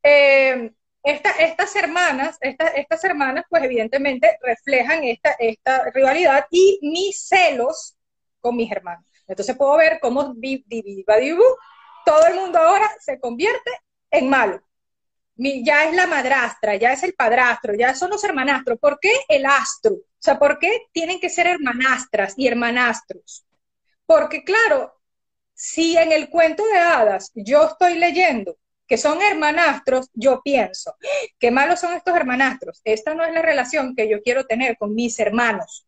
[0.03, 0.71] Eh,
[1.03, 7.95] estas hermanas, estas hermanas, pues evidentemente reflejan esta, rivalidad y mis celos
[8.39, 9.05] con mis hermanos.
[9.27, 10.35] Entonces puedo ver cómo
[12.05, 13.71] todo el mundo ahora se convierte
[14.11, 14.61] en malo.
[15.35, 18.79] ya es la madrastra, ya es el padrastro, ya son los hermanastros.
[18.79, 19.93] ¿Por qué el astro?
[19.93, 23.45] O sea, ¿por qué tienen que ser hermanastras y hermanastros?
[24.05, 24.96] Porque claro,
[25.59, 28.55] si en el cuento de hadas yo estoy leyendo
[28.87, 30.95] que son hermanastros, yo pienso,
[31.39, 32.79] qué malos son estos hermanastros.
[32.85, 35.85] Esta no es la relación que yo quiero tener con mis hermanos.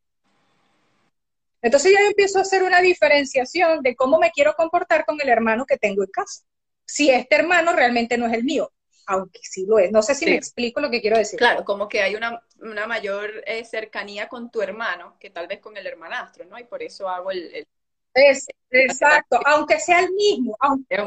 [1.61, 5.65] Entonces ya empiezo a hacer una diferenciación de cómo me quiero comportar con el hermano
[5.65, 6.43] que tengo en casa.
[6.83, 8.73] Si este hermano realmente no es el mío,
[9.05, 9.91] aunque sí lo es.
[9.91, 11.37] No sé si me explico lo que quiero decir.
[11.37, 12.41] Claro, como que hay una,
[12.87, 16.57] mayor eh, cercanía con tu hermano que tal vez con el hermanastro, ¿no?
[16.59, 17.67] Y por eso hago el
[18.19, 20.57] es, exacto, aunque sea el mismo,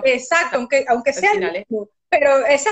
[0.04, 2.70] exacto, aunque, aunque sea el mismo, pero esa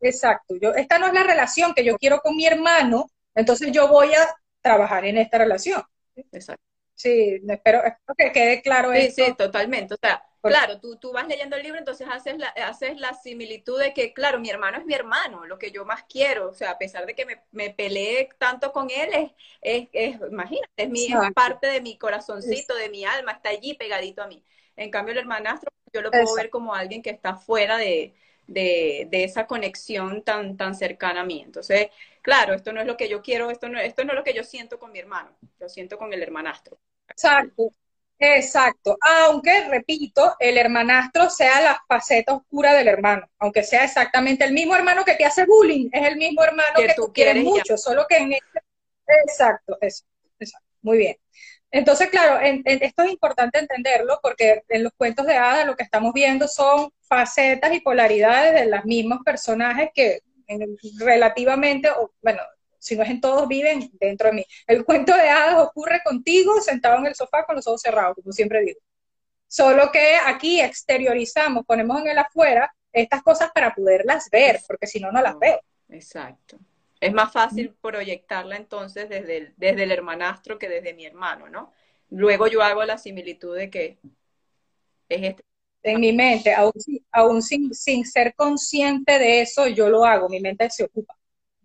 [0.00, 3.88] exacto, yo, esta no es la relación que yo quiero con mi hermano, entonces yo
[3.88, 5.82] voy a trabajar en esta relación.
[6.32, 6.64] Exacto.
[6.94, 9.94] Sí, espero, espero que quede claro sí, Sí, totalmente.
[9.94, 13.80] O sea, claro, tú, tú vas leyendo el libro, entonces haces la, haces la similitud
[13.80, 16.50] de que, claro, mi hermano es mi hermano, lo que yo más quiero.
[16.50, 20.72] O sea, a pesar de que me, me peleé tanto con él, es, es, imagínate,
[20.76, 24.44] es, mi, parte de mi corazoncito, de mi alma, está allí pegadito a mí.
[24.76, 28.14] En cambio, el hermanastro, yo lo puedo ver como alguien que está fuera de,
[28.46, 31.42] de, de, esa conexión tan, tan cercana a mí.
[31.42, 31.88] Entonces,
[32.22, 34.34] claro, esto no es lo que yo quiero, esto no, esto no es lo que
[34.34, 36.78] yo siento con mi hermano, lo siento con el hermanastro.
[37.08, 37.70] Exacto,
[38.18, 38.96] exacto.
[39.00, 44.74] Aunque, repito, el hermanastro sea la faceta oscura del hermano, aunque sea exactamente el mismo
[44.74, 48.16] hermano que te hace bullying, es el mismo hermano que, tú quieres mucho, solo que
[48.16, 48.60] en este...
[49.26, 50.04] Exacto, eso,
[50.38, 51.16] exacto, muy bien.
[51.70, 56.12] Entonces, claro, esto es importante entenderlo porque en los cuentos de hadas lo que estamos
[56.12, 60.20] viendo son facetas y polaridades de los mismos personajes que
[61.00, 62.40] relativamente, o, bueno,
[62.84, 64.44] si no es en todos, viven dentro de mí.
[64.66, 68.30] El cuento de hadas ocurre contigo sentado en el sofá con los ojos cerrados, como
[68.30, 68.78] siempre digo.
[69.48, 75.00] Solo que aquí exteriorizamos, ponemos en el afuera estas cosas para poderlas ver, porque si
[75.00, 75.58] no, no las veo.
[75.88, 76.58] Exacto.
[77.00, 81.72] Es más fácil proyectarla entonces desde el, desde el hermanastro que desde mi hermano, ¿no?
[82.10, 83.98] Luego yo hago la similitud de que
[85.08, 85.42] es este.
[85.82, 86.54] En mi mente,
[87.12, 91.14] aún, sin, sin, ser consciente de eso, yo lo hago, mi mente se ocupa.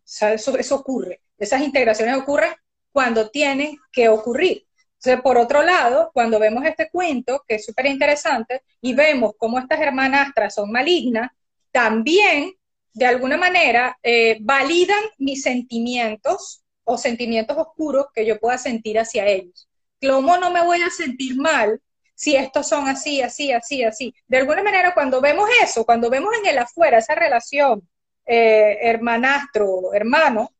[0.10, 1.22] Eso ocurre.
[1.38, 2.52] Esas integraciones ocurren
[2.92, 4.66] cuando tienen que ocurrir.
[4.96, 9.60] Entonces, por otro lado, cuando vemos este cuento, que es súper interesante, y vemos cómo
[9.60, 11.32] estas hermanastras son malignas,
[11.72, 12.54] también
[12.94, 19.28] de alguna manera eh, validan mis sentimientos o sentimientos oscuros que yo pueda sentir hacia
[19.28, 19.70] ellos.
[20.02, 21.80] ¿Cómo no me voy a sentir mal
[22.16, 24.14] si estos son así, así, así, así?
[24.28, 27.88] De alguna manera, cuando vemos eso, cuando vemos en el afuera esa relación
[28.32, 30.54] eh, hermanastro, hermano,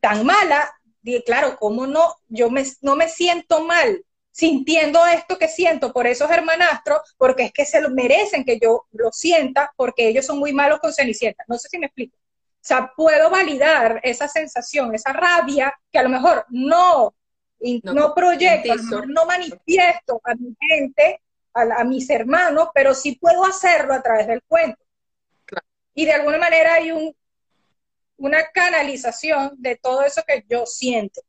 [0.00, 0.70] tan mala,
[1.26, 2.14] claro, ¿cómo no?
[2.28, 7.52] Yo me, no me siento mal sintiendo esto que siento por esos hermanastros, porque es
[7.52, 11.42] que se lo merecen que yo lo sienta, porque ellos son muy malos con Cenicienta.
[11.48, 12.16] No sé si me explico.
[12.16, 17.16] O sea, puedo validar esa sensación, esa rabia, que a lo mejor no,
[17.82, 21.20] no, proyecto, no manifiesto a mi gente,
[21.52, 24.78] a, mis hermanos, pero sí puedo hacerlo a través del cuento.
[25.98, 27.12] Y de alguna manera hay un,
[28.18, 31.22] una canalización de todo eso que yo siento.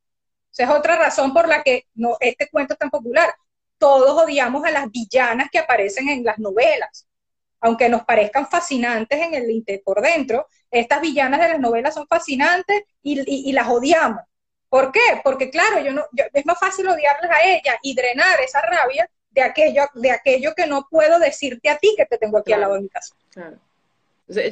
[0.52, 3.34] Esa es otra razón por la que no, este cuento es tan popular.
[3.78, 7.08] Todos odiamos a las villanas que aparecen en las novelas.
[7.60, 12.84] Aunque nos parezcan fascinantes en el por dentro, estas villanas de las novelas son fascinantes
[13.02, 14.22] y, las odiamos.
[14.68, 15.20] ¿Por qué?
[15.24, 19.42] Porque claro, yo no, es más fácil odiarlas a ella y drenar esa rabia de
[19.42, 22.74] aquello, de aquello que no puedo decirte a ti que te tengo aquí al lado
[22.74, 23.16] de mi casa.
[23.30, 23.58] Claro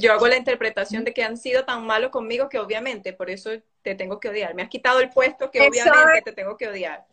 [0.00, 3.50] yo hago la interpretación de que han sido tan malos conmigo que obviamente por eso
[3.82, 4.54] te tengo que odiar.
[4.54, 7.06] Me has quitado el puesto que obviamente te tengo que odiar.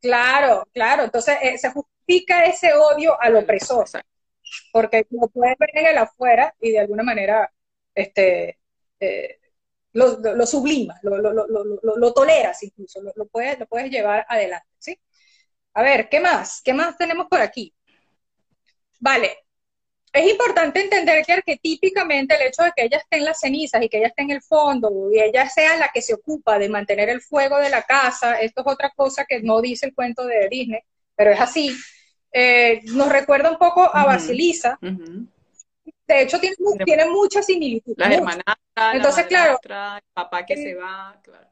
[0.00, 1.04] Claro, claro.
[1.04, 3.86] Entonces eh, se justifica ese odio al opresor.
[4.72, 7.52] Porque lo puedes ver en el afuera y de alguna manera
[7.94, 8.58] este,
[8.98, 9.38] eh,
[9.92, 14.66] lo, lo, sublimas, lo, lo, toleras incluso, lo, puedes, lo puedes llevar adelante.
[14.78, 14.98] ¿sí?
[15.74, 16.62] A ver, ¿qué más?
[16.62, 17.74] ¿Qué más tenemos por aquí?
[18.98, 19.36] Vale,
[20.12, 23.88] es importante entender que arquetípicamente el hecho de que ella esté en las cenizas y
[23.88, 27.08] que ella esté en el fondo y ella sea la que se ocupa de mantener
[27.08, 30.48] el fuego de la casa, esto es otra cosa que no dice el cuento de
[30.48, 30.80] Disney,
[31.14, 31.76] pero es así.
[32.32, 34.78] eh, nos recuerda un poco a Basilisa.
[34.80, 37.94] De hecho, tiene, tiene mucha similitud.
[37.96, 38.42] La hermana,
[38.92, 39.60] Entonces, claro.
[39.62, 41.49] El papá que se va, claro.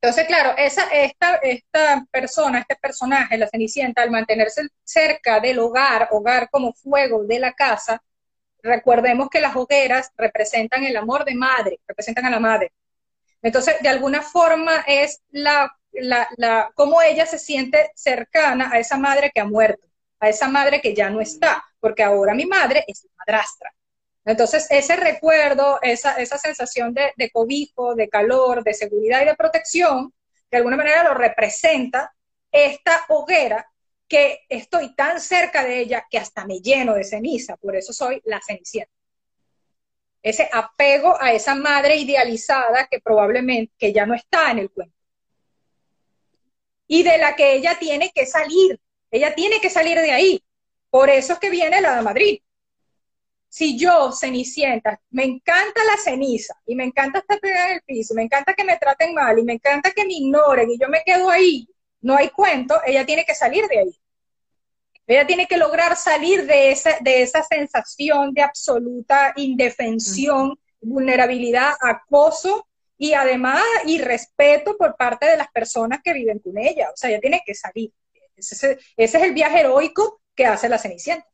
[0.00, 6.08] Entonces, claro, esa, esta, esta persona, este personaje, la Cenicienta, al mantenerse cerca del hogar,
[6.12, 8.00] hogar como fuego de la casa,
[8.62, 12.72] recordemos que las hogueras representan el amor de madre, representan a la madre.
[13.42, 18.98] Entonces, de alguna forma es la, la, la, cómo ella se siente cercana a esa
[18.98, 19.84] madre que ha muerto,
[20.20, 23.72] a esa madre que ya no está, porque ahora mi madre es madrastra.
[24.28, 30.12] Entonces, ese recuerdo, esa, esa sensación de, cobijo, de calor, de seguridad y de protección,
[30.50, 32.14] de alguna manera lo representa
[32.52, 33.66] esta hoguera
[34.06, 38.20] que estoy tan cerca de ella que hasta me lleno de ceniza, por eso soy
[38.26, 38.92] la cenicienta.
[40.22, 44.94] Ese apego a esa madre idealizada que probablemente que ya no está en el cuento.
[46.86, 48.78] Y de la que ella tiene que salir,
[49.10, 50.44] ella tiene que salir de ahí.
[50.90, 52.42] Por eso es que viene la de Madrid.
[53.48, 58.14] Si yo, Cenicienta, me encanta la ceniza y me encanta estar pegada en el piso,
[58.14, 61.02] me encanta que me traten mal y me encanta que me ignoren y yo me
[61.04, 61.66] quedo ahí,
[62.02, 64.00] no hay cuento, ella tiene que salir de ahí.
[65.06, 72.68] Ella tiene que lograr salir de esa, de esa sensación de absoluta indefensión, vulnerabilidad, acoso
[72.98, 76.90] y además irrespeto por parte de las personas que viven con ella.
[76.90, 77.90] O sea, ella tiene que salir.
[78.36, 81.27] Ese, ese es el viaje heroico que hace la Cenicienta.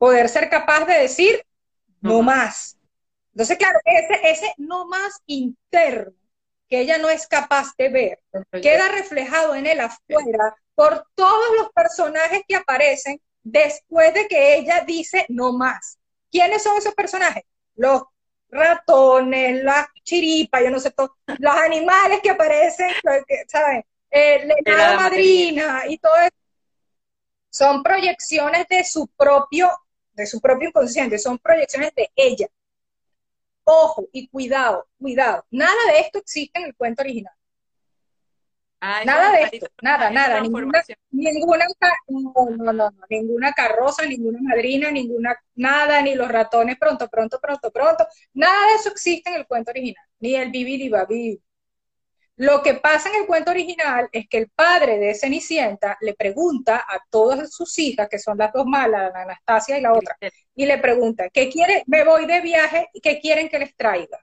[0.00, 1.44] Poder ser capaz de decir
[2.00, 2.78] no, más.
[3.34, 6.14] Entonces, claro, ese, ese no más interno
[6.70, 8.20] que ella no es capaz de ver,
[8.62, 14.84] queda reflejado en el afuera por todos los personajes que aparecen después de que ella
[14.86, 15.98] dice no más.
[16.30, 17.42] ¿Quiénes son esos personajes?
[17.74, 18.04] Los
[18.48, 22.90] ratones, las chiripas, yo no sé, todo, los animales que aparecen,
[23.48, 23.84] ¿saben?
[24.10, 26.36] Eh, la madrina y todo eso.
[27.50, 29.68] Son proyecciones de su propio,
[30.14, 32.48] de su propio inconsciente, son proyecciones de ella.
[33.64, 35.44] Ojo y cuidado, cuidado.
[35.50, 37.34] Nada de esto existe en el cuento original
[38.80, 41.66] nada de esto, nada, nada, ninguna, ninguna,
[42.08, 48.06] no, no, ninguna carroza, ninguna madrina, ninguna, nada, ni los ratones pronto, pronto, pronto, pronto,
[48.32, 51.40] nada de eso existe en el cuento original, ni el babi.
[52.40, 56.86] Lo que pasa en el cuento original es que el padre de Cenicienta le pregunta
[56.88, 60.16] a todas sus hijas, que son las dos malas, la Anastasia y la otra,
[60.54, 61.84] y le pregunta, ¿qué quiere?
[61.86, 64.18] Me voy de viaje, y ¿qué quieren que les traiga?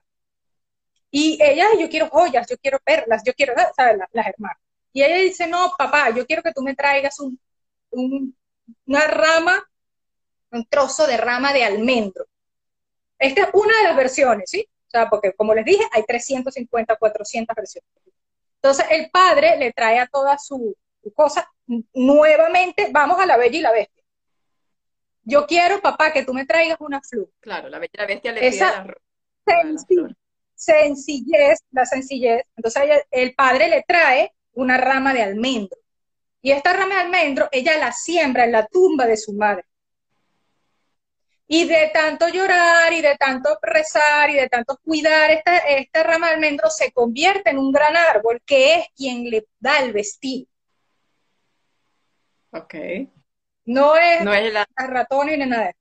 [1.12, 3.98] Y ella, yo quiero joyas, yo quiero perlas, yo quiero, ¿sabes?
[4.12, 4.58] Las, hermanas.
[4.92, 7.38] Y ella dice, no, papá, yo quiero que tú me traigas un,
[7.92, 9.64] una rama,
[10.50, 12.26] un trozo de rama de almendro.
[13.16, 14.68] Esta es una de las versiones, ¿sí?
[14.88, 17.88] O sea, porque como les dije, hay 350, 400 versiones.
[18.56, 20.74] Entonces, el padre le trae a toda su,
[21.14, 21.48] cosa,
[21.94, 24.02] nuevamente, vamos a la bella y la bestia.
[25.22, 27.30] Yo quiero, papá, que tú me traigas una flor.
[27.40, 28.86] Claro, la bella y la bestia le Esa
[29.44, 30.14] pide
[30.58, 32.42] sencillez, la sencillez.
[32.56, 35.78] Entonces el padre le trae una rama de almendro.
[36.42, 39.64] Y esta rama de almendro, ella la siembra en la tumba de su madre.
[41.50, 46.28] Y de tanto llorar y de tanto rezar y de tanto cuidar esta, esta rama
[46.28, 50.46] de almendro se convierte en un gran árbol que es quien le da el vestido.
[52.50, 52.74] Ok.
[53.64, 54.66] No es, no es la...
[54.76, 55.72] ratón ni nada.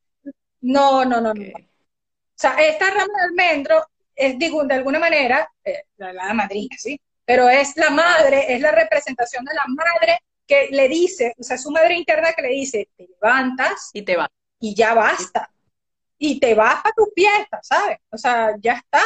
[0.61, 1.43] No, no, no, no.
[1.43, 6.99] O sea, esta rama de almendro es, digo, de alguna manera, eh, la, madrina, ¿sí?
[7.23, 11.57] Pero es la madre, es la representación de la madre que le dice, o sea,
[11.57, 14.29] su madre interna que le dice, te levantas y te vas.
[14.59, 15.49] Y ya basta.
[16.19, 17.97] Y te vas a tu fiesta, ¿sabes?
[18.11, 19.01] O sea, ya está.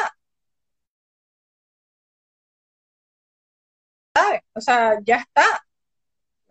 [4.15, 4.41] ¿Sabes?
[4.53, 5.45] O sea, ya está.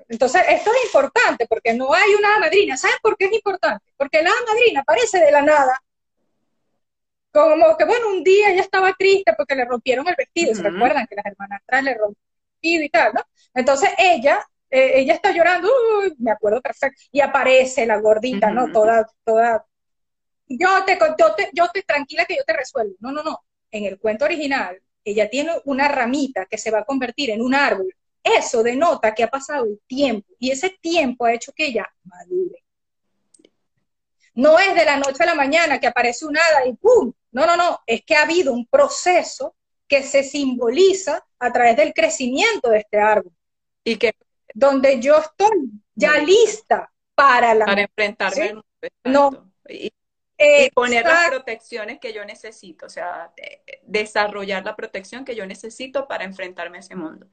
[0.08, 2.76] Entonces, esto es importante porque no hay una madrina.
[2.76, 3.92] ¿Saben por qué es importante?
[3.96, 5.80] Porque la madrina aparece de la nada
[7.32, 11.06] como que, bueno, un día ella estaba triste porque le rompieron el vestido, ¿se recuerdan?
[11.06, 13.20] Que las hermanas atrás le rompieron el vestido y tal, ¿no?
[13.54, 15.68] Entonces ella, eh, ella está llorando,
[16.18, 18.72] me acuerdo perfecto, y aparece la gordita, ¿no?
[18.72, 19.64] Toda, toda,
[20.56, 22.94] yo te, yo te, yo te, tranquila que yo te resuelvo.
[23.00, 23.44] No, no, no.
[23.70, 27.54] En el cuento original, ella tiene una ramita que se va a convertir en un
[27.54, 27.94] árbol.
[28.22, 32.64] Eso denota que ha pasado el tiempo y ese tiempo ha hecho que ella madure.
[34.34, 37.12] No es de la noche a la mañana que aparece un hada y ¡pum!
[37.32, 39.54] No, no, no, es que ha habido un proceso
[39.88, 43.32] que se simboliza a través del crecimiento de este árbol.
[43.84, 44.14] Y que
[44.54, 48.62] donde yo estoy ya lista para la para enfrentarme
[49.04, 49.92] no y,
[50.74, 53.32] poner las protecciones que yo necesito, o sea,
[53.82, 57.26] desarrollar la protección que yo necesito para enfrentarme a ese mundo.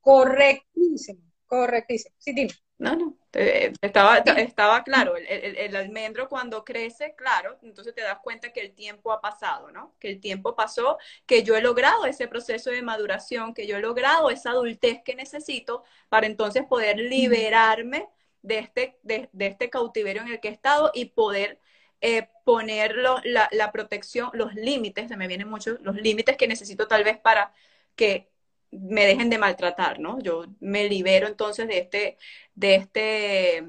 [0.00, 1.20] Correctísimo.
[1.46, 2.14] Correctísimo.
[2.18, 2.52] Sí, dime.
[2.78, 8.60] No, no, estaba, estaba claro, el, almendro cuando crece, claro, entonces te das cuenta que
[8.60, 9.96] el tiempo ha pasado, ¿no?
[9.98, 10.96] Que el tiempo pasó,
[11.26, 15.16] que yo he logrado ese proceso de maduración, que yo he logrado esa adultez que
[15.16, 18.08] necesito para entonces poder liberarme
[18.42, 21.60] de este, de, este cautiverio en el que he estado y poder
[22.00, 26.86] eh, poner la, la protección, los límites, se me vienen muchos, los límites que necesito
[26.88, 27.52] tal vez para
[27.96, 28.30] que
[28.70, 30.20] me dejen de maltratar, ¿no?
[30.20, 32.18] Yo me libero entonces de este,
[32.54, 33.64] de este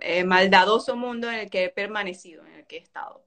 [0.00, 3.24] eh, maldadoso mundo en el que he permanecido, en el que he estado.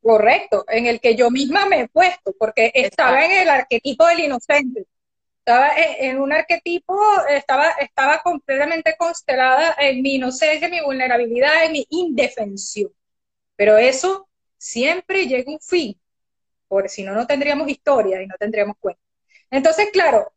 [0.00, 4.20] Correcto, en el que yo misma me he puesto, porque estaba en el arquetipo del
[4.20, 4.86] inocente.
[5.48, 6.94] Estaba en un arquetipo,
[7.30, 12.92] estaba, estaba completamente constelada en mi inocencia, mi vulnerabilidad, en mi indefensión.
[13.56, 14.28] Pero eso
[14.58, 15.98] siempre llega a un fin
[16.68, 19.00] porque si no, no tendríamos historia y no tendríamos cuenta.
[19.50, 20.34] Entonces, claro,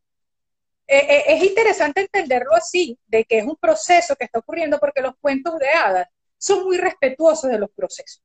[0.87, 5.01] e, e, es interesante entenderlo así, de que es un proceso que está ocurriendo porque
[5.01, 6.07] los cuentos de hadas
[6.37, 8.23] son muy respetuosos de los procesos.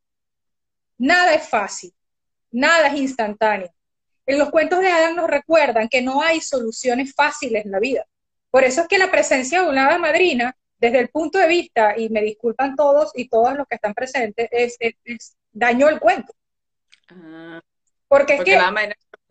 [0.99, 1.93] Nada es fácil,
[2.53, 3.72] nada es instantáneo.
[4.27, 8.07] En los cuentos de hadas nos recuerdan que no hay soluciones fáciles en la vida.
[8.51, 11.97] Por eso es que la presencia de una hada madrina, desde el punto de vista,
[11.97, 16.33] y me disculpan todos y todas los que están presentes, es, dañó el cuento.
[17.09, 17.61] Ah.
[18.09, 18.59] Porque, es que,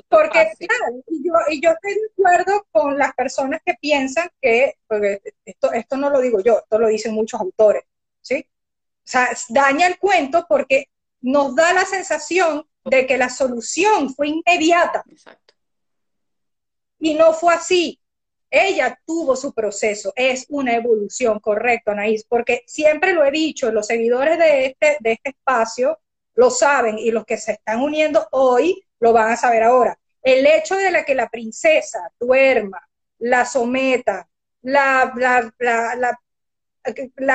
[0.09, 4.75] porque claro, y yo, y yo estoy de acuerdo con las personas que piensan que,
[4.87, 7.83] porque esto, esto no lo digo yo, esto lo dicen muchos autores,
[8.21, 8.45] ¿sí?
[8.49, 10.89] O sea, daña el cuento porque
[11.21, 15.03] nos da la sensación de que la solución fue inmediata.
[15.09, 15.53] Exacto.
[16.99, 17.99] Y no fue así.
[18.49, 23.87] Ella tuvo su proceso, es una evolución, correcto, Anaís, porque siempre lo he dicho, los
[23.87, 25.99] seguidores de este, de este espacio
[26.35, 29.97] lo saben y los que se están uniendo hoy lo van a saber ahora.
[30.21, 32.81] El hecho de la que la princesa duerma,
[33.19, 34.27] la someta,
[34.61, 36.19] la, la, la, la,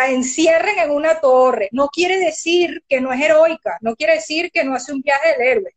[0.09, 4.65] encierren en una torre, no quiere decir que no es heroica, no quiere decir que
[4.65, 5.75] no hace un viaje del héroe.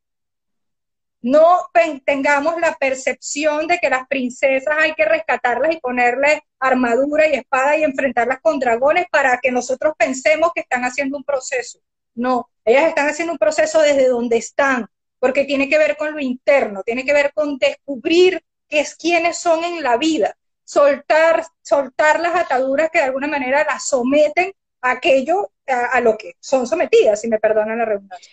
[1.22, 1.70] No
[2.06, 7.78] tengamos la percepción de que las princesas hay que rescatarlas y ponerles armadura y espada
[7.78, 11.80] y enfrentarlas con dragones para que nosotros pensemos que están haciendo un proceso.
[12.14, 16.20] No, ellas están haciendo un proceso desde donde están, porque tiene que ver con lo
[16.20, 22.20] interno, tiene que ver con descubrir qué es quiénes son en la vida, soltar, soltar
[22.20, 27.22] las ataduras que de alguna manera las someten a aquello a, lo que son sometidas,
[27.22, 28.32] si me perdonan la redundancia.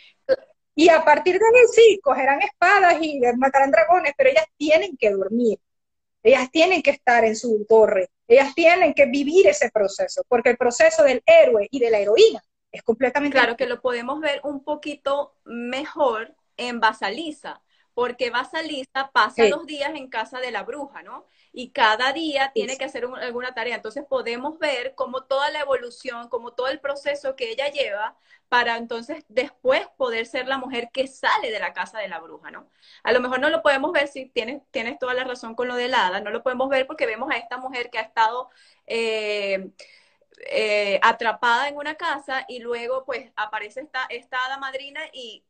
[0.75, 5.11] Y a partir de ahí sí, cogerán espadas y matarán dragones, pero ellas tienen que
[5.11, 5.59] dormir,
[6.23, 10.57] ellas tienen que estar en su torre, ellas tienen que vivir ese proceso, porque el
[10.57, 13.37] proceso del héroe y de la heroína es completamente...
[13.37, 17.63] Claro que lo podemos ver un poquito mejor en Basaliza,
[17.95, 21.27] porque Basaliza pasa los días en casa de la bruja, ¿no?
[21.53, 23.77] Y cada día tiene que hacer alguna tarea.
[23.77, 28.17] Entonces podemos ver cómo toda la evolución, como todo el proceso que ella lleva
[28.49, 32.51] para entonces después poder ser la mujer que sale de la casa de la bruja,
[32.51, 32.69] ¿no?
[33.05, 35.77] A lo mejor no lo podemos ver, si tienes, tienes toda la razón con lo
[35.77, 38.51] de hada, no lo podemos ver porque vemos a esta mujer que ha estado...
[38.87, 39.71] Eh,
[40.47, 45.45] eh, atrapada en una casa y luego pues aparece esta, esta hada madrina y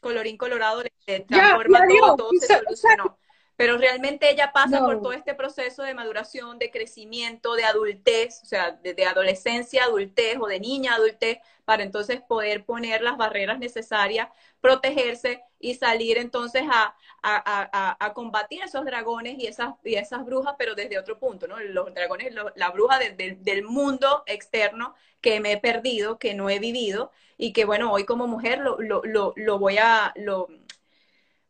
[0.00, 3.18] colorín colorado le transforma todo, todo se solucionó
[3.62, 8.46] pero realmente ella pasa por todo este proceso de maduración, de crecimiento, de adultez, o
[8.46, 14.28] sea, de, adolescencia, adultez o de niña, adultez, para entonces poder poner las barreras necesarias,
[14.60, 20.74] protegerse y salir entonces a, a, combatir esos dragones y esas, y esas brujas, pero
[20.74, 21.60] desde otro punto, ¿no?
[21.60, 27.12] Los dragones, la bruja del mundo externo que me he perdido, que no he vivido
[27.38, 30.12] y que, bueno, hoy como mujer lo, lo, lo, lo voy a...
[30.16, 30.48] Lo,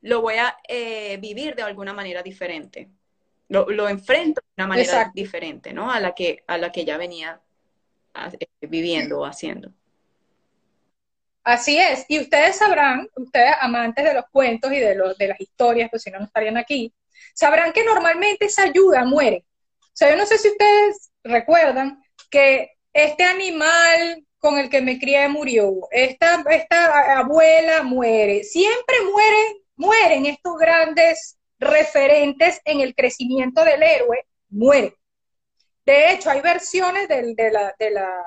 [0.02, 2.88] lo voy a eh, vivir de alguna manera diferente.
[3.48, 5.90] Lo, lo, enfrento de una manera diferente, ¿no?
[5.90, 7.40] A la que, a la que ya venía
[8.14, 9.72] eh, viviendo o haciendo.
[11.44, 15.40] Así es, y ustedes sabrán, ustedes amantes de los cuentos y de, los, de las
[15.40, 16.94] historias, pues si no, no estarían aquí,
[17.34, 19.44] sabrán que normalmente esa ayuda muere.
[19.80, 22.00] O sea, yo no sé si ustedes recuerdan
[22.30, 29.61] que este animal con el que me crié murió, esta, esta abuela muere, siempre muere
[29.82, 34.94] mueren estos grandes referentes en el crecimiento del héroe, mueren.
[35.84, 38.24] De hecho, hay versiones de, la, de, la,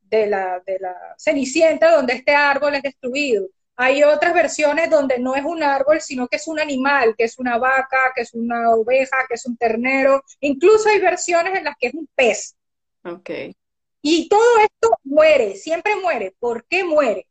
[0.00, 3.46] de, la, de la Cenicienta donde este árbol es destruido.
[3.76, 7.38] Hay otras versiones donde no es un árbol, sino que es un animal, que es
[7.38, 10.22] una vaca, que es una oveja, que es un ternero.
[10.40, 12.56] Incluso hay versiones en las que es un pez.
[13.04, 13.56] Okay.
[14.02, 16.34] Y todo esto muere, siempre muere.
[16.38, 17.26] ¿Por qué muere?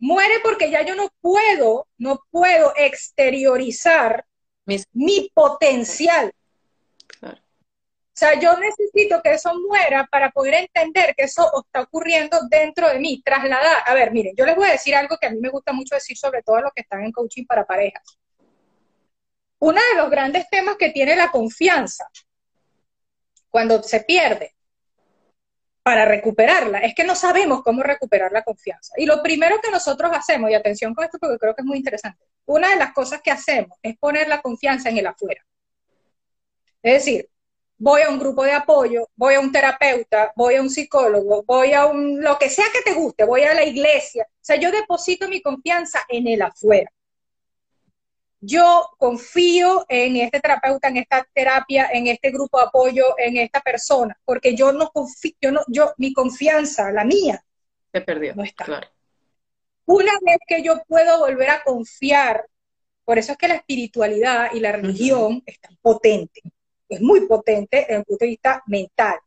[0.00, 4.24] Muere porque ya yo no puedo, no puedo exteriorizar
[4.92, 6.32] mi potencial.
[8.20, 12.98] sea, yo necesito que eso muera para poder entender que eso está ocurriendo dentro de
[12.98, 13.82] mí, trasladar.
[13.86, 15.94] A ver, miren, yo les voy a decir algo que a mí me gusta mucho
[15.94, 18.02] decir, sobre todo los que están en coaching para parejas.
[19.58, 22.08] Uno de los grandes temas que tiene la confianza
[23.50, 24.54] cuando se pierde
[25.82, 28.92] para recuperarla es que no sabemos cómo recuperar la confianza.
[28.96, 31.78] Y lo primero que nosotros hacemos, y atención con esto porque creo que es muy
[31.78, 35.44] interesante, una de las cosas que hacemos es poner la confianza en el afuera.
[36.82, 37.28] Es decir,
[37.78, 41.72] voy a un grupo de apoyo, voy a un terapeuta, voy a un psicólogo, voy
[41.72, 44.26] a un, lo que sea que te guste, voy a la iglesia.
[44.30, 46.90] O sea, yo deposito mi confianza en el afuera.
[48.40, 53.60] Yo confío en este terapeuta, en esta terapia, en este grupo de apoyo, en esta
[53.60, 57.44] persona, porque yo no confío, yo no, yo, mi confianza, la mía,
[57.92, 58.34] se perdió.
[58.34, 58.64] No está.
[58.64, 58.88] Claro.
[59.84, 62.46] Una vez que yo puedo volver a confiar,
[63.04, 66.44] por eso es que la espiritualidad y la religión están potentes
[66.90, 69.18] es muy potente desde el punto de vista mental.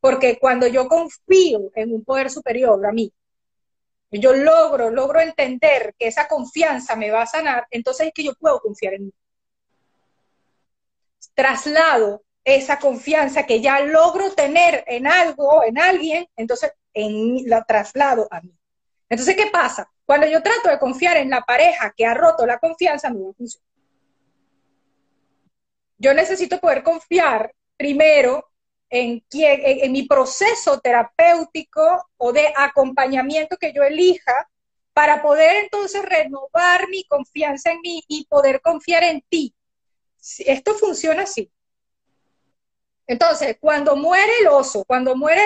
[0.00, 3.12] Porque cuando yo confío en un poder superior a mí,
[4.10, 8.34] yo logro, logro entender que esa confianza me va a sanar, entonces es que yo
[8.34, 9.12] puedo confiar en mí.
[11.34, 18.26] Traslado esa confianza que ya logro tener en algo, en alguien, entonces en, la traslado
[18.30, 18.52] a mí.
[19.10, 19.90] Entonces, ¿qué pasa?
[20.04, 23.68] Cuando yo trato de confiar en la pareja que ha roto la confianza, no funciona
[25.98, 28.50] yo necesito poder confiar primero
[28.90, 34.32] en, en, mi proceso terapéutico o de acompañamiento que yo elija
[34.92, 39.54] para poder entonces renovar mi confianza en mí y poder confiar en ti.
[40.38, 41.50] Esto funciona así.
[43.06, 45.40] Entonces, cuando muere el oso, cuando muere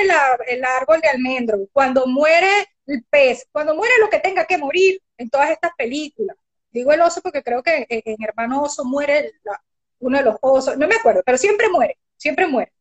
[0.48, 2.50] el árbol de almendro, cuando muere
[2.86, 6.36] el pez, cuando muere lo que tenga que morir en todas estas películas,
[6.70, 9.62] digo el oso porque creo que en Hermano Oso muere la,
[10.00, 12.72] uno de los osos, no me acuerdo, pero siempre muere, siempre muere.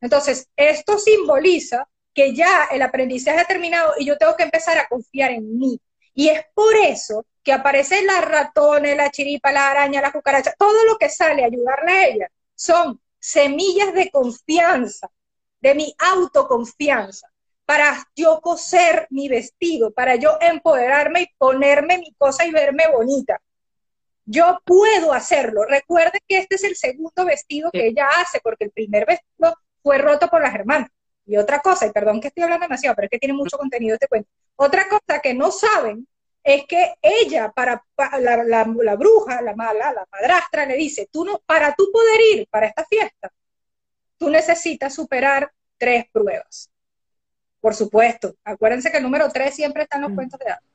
[0.00, 4.88] Entonces, esto simboliza que ya el aprendizaje ha terminado y yo tengo que empezar a
[4.88, 5.80] confiar en mí.
[6.14, 10.84] Y es por eso que aparecen las ratones, la chiripa, la araña, la cucaracha, todo
[10.84, 15.10] lo que sale a ayudarle a ella son semillas de confianza,
[15.60, 17.28] de mi autoconfianza,
[17.66, 23.40] para yo coser mi vestido, para yo empoderarme y ponerme mi cosa y verme bonita.
[24.24, 25.64] Yo puedo hacerlo.
[25.64, 29.54] Recuerden que este es el segundo vestido que ella hace, porque el primer vestido
[29.86, 30.90] fue roto por las hermanas.
[31.26, 33.94] Y otra cosa, y perdón que estoy hablando demasiado, pero es que tiene mucho contenido
[33.94, 34.28] este cuento.
[34.56, 36.08] Otra cosa que no saben
[36.42, 37.84] es que ella, para,
[38.18, 42.66] la, bruja, la mala, la madrastra, le dice, tú no, para tú poder ir para
[42.66, 43.30] esta fiesta,
[44.18, 46.68] tú necesitas superar tres pruebas.
[47.60, 50.16] Por supuesto, acuérdense que el número tres siempre está en los mm.
[50.16, 50.68] cuentos de datos.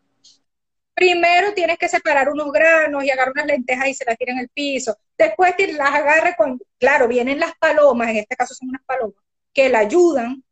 [1.02, 4.38] Primero tienes que separar unos granos y agarrar unas lentejas y se las tira en
[4.38, 4.96] el piso.
[5.18, 9.16] Después las agarre con, claro, vienen las palomas, en este caso son unas palomas,
[9.52, 10.44] que la ayudan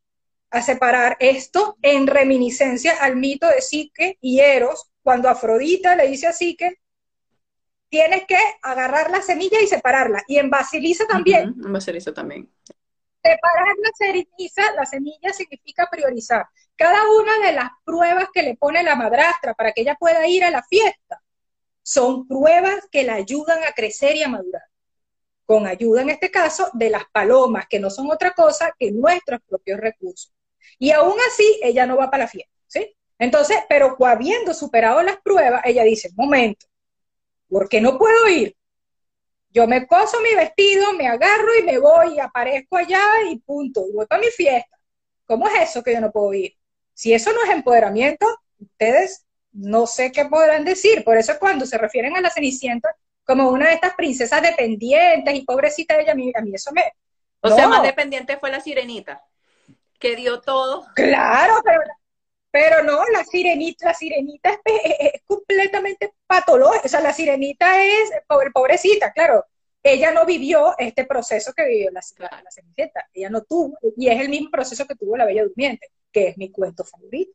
[0.50, 6.26] a separar esto en reminiscencia al mito de Psique y Eros, cuando Afrodita le dice
[6.26, 6.80] a Psique,
[7.88, 10.24] tienes que agarrar la semilla y separarla.
[10.28, 11.54] Y en Basilisa también.
[11.64, 12.52] en Basilisa también.
[13.24, 16.48] Separar la semilla, la semilla significa priorizar.
[16.80, 20.46] Cada una de las pruebas que le pone la madrastra para que ella pueda ir
[20.46, 21.22] a la fiesta
[21.84, 24.64] son pruebas que la ayudan a crecer y a madurar.
[25.46, 29.42] Con ayuda, en este caso, de las palomas, que no son otra cosa que nuestros
[29.46, 30.32] propios recursos.
[30.78, 32.96] Y aún así, ella no va para la fiesta, ¿sí?
[33.18, 36.66] Entonces, pero habiendo superado las pruebas, ella dice, momento,
[37.50, 38.56] ¿por qué no puedo ir?
[39.50, 44.06] Yo me coso mi vestido, me agarro y me voy, aparezco allá y punto, voy
[44.06, 44.80] para mi fiesta.
[45.26, 46.59] ¿Cómo es eso que yo no puedo ir?
[47.00, 48.26] Si eso no es empoderamiento,
[48.60, 51.06] ustedes no sé qué podrán decir.
[51.06, 52.94] Por eso cuando se refieren a la Cenicienta
[53.24, 56.74] como una de estas princesas dependientes y pobrecita de ella, a mí, a mí eso
[56.74, 56.84] me...
[57.40, 59.24] O sea, más dependiente fue la sirenita,
[59.98, 60.88] que dio todo.
[60.94, 61.80] Claro, pero,
[62.52, 66.84] pero no, la sirenita, la sirenita es, completamente patológica.
[66.84, 69.46] O sea, la sirenita es pobre, pobrecita, claro.
[69.82, 73.08] Ella no vivió este proceso que vivió la, la, la Cenicienta.
[73.14, 76.38] Ella no tuvo, y es el mismo proceso que tuvo la Bella Durmiente que es
[76.38, 77.32] mi cuento favorito.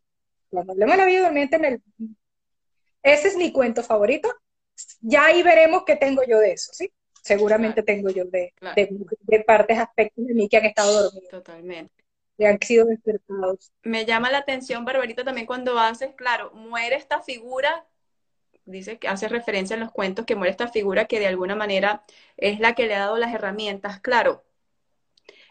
[0.51, 1.81] Cuando hablemos de la vida durmiente,
[3.03, 4.33] ese es mi cuento favorito.
[5.01, 6.93] Ya ahí veremos qué tengo yo de eso, ¿sí?
[7.23, 11.31] Seguramente tengo yo de, de, partes, aspectos de mí que han estado dormidos.
[11.31, 12.05] Totalmente.
[12.37, 13.73] Que han sido despertados.
[13.83, 17.87] Me llama la atención, Barbarita, también cuando haces, claro, muere esta figura
[18.67, 22.05] dice que hace referencia en los cuentos que muere esta figura que de alguna manera
[22.37, 24.01] es la que le ha dado las herramientas.
[24.01, 24.45] Claro,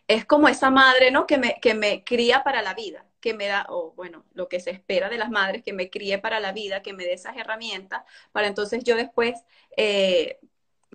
[0.08, 1.28] es como esa madre, ¿no?
[1.28, 4.60] Que me, que me cría para la vida que me da, o bueno, lo que
[4.60, 7.38] se espera de las madres, que me críe para la vida, que me dé esas
[7.38, 8.04] herramientas,
[8.34, 9.46] para entonces yo después
[9.78, 10.40] eh,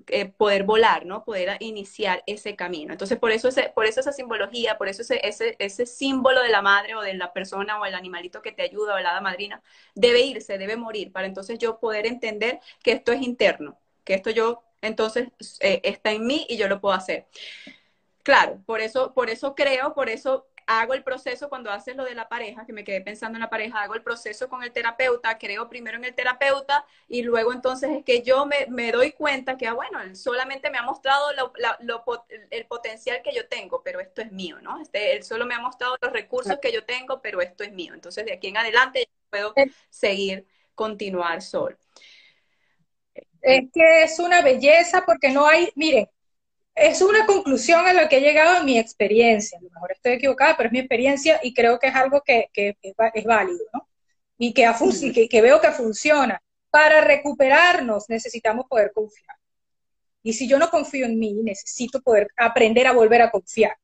[0.09, 1.25] eh, poder volar, ¿no?
[1.25, 2.93] Poder iniciar ese camino.
[2.93, 6.49] Entonces, por eso, ese, por eso esa simbología, por eso ese, ese, ese, símbolo de
[6.49, 9.21] la madre o de la persona o el animalito que te ayuda o la hada
[9.21, 9.63] madrina
[9.95, 14.31] debe irse, debe morir, para entonces yo poder entender que esto es interno, que esto
[14.31, 15.29] yo, entonces,
[15.61, 17.27] eh, está en mí y yo lo puedo hacer.
[18.23, 22.15] Claro, por eso, por eso creo, por eso hago el proceso cuando haces lo de
[22.15, 25.39] la pareja, que me quedé pensando en la pareja, hago el proceso con el terapeuta,
[25.39, 29.67] creo primero en el terapeuta y luego entonces es que yo me, doy cuenta que,
[29.67, 31.31] ah, bueno, él solamente me ha mostrado
[32.51, 34.79] el potencial que yo tengo, pero esto es mío, ¿no?
[34.79, 37.95] Este, él solo me ha mostrado los recursos que yo tengo, pero esto es mío.
[37.95, 39.55] Entonces de aquí en adelante puedo
[39.89, 41.79] seguir, continuar solo.
[43.41, 46.11] Es que es una belleza porque no hay, miren,
[46.81, 49.59] es una conclusión a la que he llegado en mi experiencia.
[49.59, 52.51] A lo mejor estoy equivocada, pero es mi experiencia y creo que es algo que,
[52.55, 53.89] es válido, ¿no?
[54.39, 56.41] Y que, que, veo que funciona.
[56.71, 59.37] Para recuperarnos necesitamos poder confiar.
[60.23, 63.77] Y si yo no confío en mí, necesito poder aprender a volver a confiar.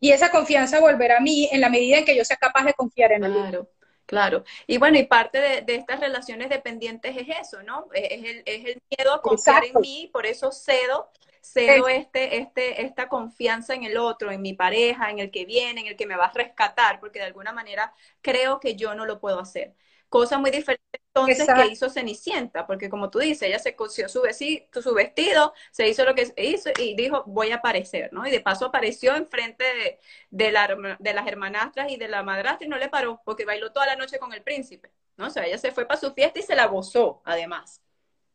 [0.00, 2.74] Y esa confianza volverá a mí en la medida en que yo sea capaz de
[2.74, 3.70] confiar en Claro,
[4.04, 4.44] claro.
[4.66, 7.86] Y bueno, y parte de, estas relaciones dependientes es eso, ¿no?
[7.94, 11.10] Es el, es el miedo a confiar en mí, por eso cedo
[11.42, 15.82] cedo este, este, esta confianza en el otro, en mi pareja, en el que viene,
[15.82, 19.04] en el que me va a rescatar, porque de alguna manera creo que yo no
[19.04, 19.74] lo puedo hacer.
[20.08, 20.82] Cosa muy diferente
[21.14, 25.52] entonces que hizo Cenicienta, porque como tú dices, ella se cosió su, vestido, su vestido,
[25.70, 28.26] se hizo lo que hizo y dijo, voy a aparecer, ¿no?
[28.26, 29.98] Y de paso apareció enfrente de,
[30.30, 33.72] de, la, de las hermanastras y de la madrastra y no le paró, porque bailó
[33.72, 35.26] toda la noche con el príncipe, ¿no?
[35.26, 37.82] O sea, ella se fue para su fiesta y se la gozó, además.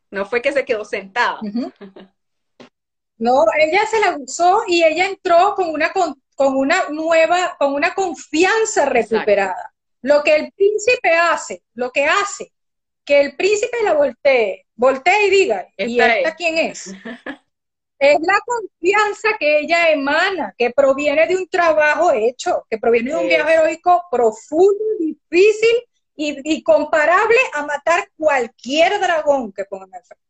[0.10, 1.40] No fue que se quedó sentada.
[3.18, 7.94] No, ella se la usó y ella entró con una, con, una nueva, con una
[7.94, 9.74] confianza recuperada.
[10.02, 12.54] Lo que el príncipe hace, lo que hace,
[13.04, 16.88] que el príncipe la voltee, voltee y diga, ¿y esta quién es?
[18.00, 23.18] es la confianza que ella emana, que proviene de un trabajo hecho, que proviene de
[23.18, 25.76] un viaje heroico profundo, difícil
[26.16, 30.26] y, y, comparable a matar cualquier dragón que pongan al frente.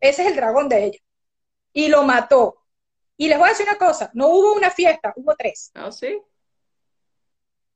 [0.00, 0.98] Ese es el dragón de ella
[1.72, 2.58] y lo mató.
[3.16, 5.70] Y les voy a decir una cosa, no hubo una fiesta, hubo tres.
[5.74, 6.20] ¿Ah, sí?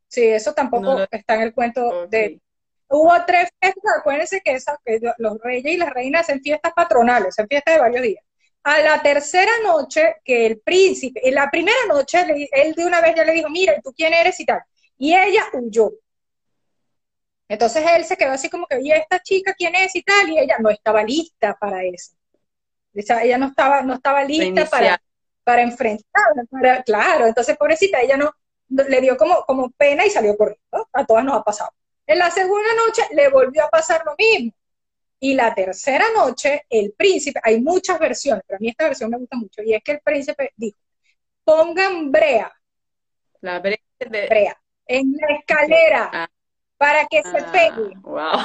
[0.09, 2.41] Sí, eso tampoco está en el cuento de...
[2.89, 7.29] Hubo tres fiestas, acuérdense que, esa, que los reyes y las reinas hacen fiestas patronales,
[7.29, 8.25] hacen fiestas de varios días.
[8.63, 13.15] A la tercera noche, que el príncipe, en la primera noche, él de una vez
[13.17, 14.61] ya le dijo, mira, ¿tú quién eres y tal?
[14.99, 15.91] Y ella huyó.
[17.49, 20.31] Entonces él se quedó así como que, ¿y esta chica quién es y tal?
[20.31, 22.17] Y ella no estaba lista para eso
[22.97, 25.01] ella no estaba, no estaba lista para,
[25.45, 28.33] para enfrentar, claro, entonces pobrecita, ella no,
[28.69, 31.71] le dio como, como pena y salió corriendo, a todas nos ha pasado.
[32.07, 34.53] En la segunda noche le volvió a pasar lo mismo.
[35.19, 39.17] Y la tercera noche, el príncipe, hay muchas versiones, pero a mí esta versión me
[39.17, 40.79] gusta mucho, y es que el príncipe dijo,
[41.43, 42.53] pongan brea,
[43.41, 46.29] la brea, brea en la escalera ah.
[46.77, 47.95] para que se ah, pegue.
[48.03, 48.41] Wow.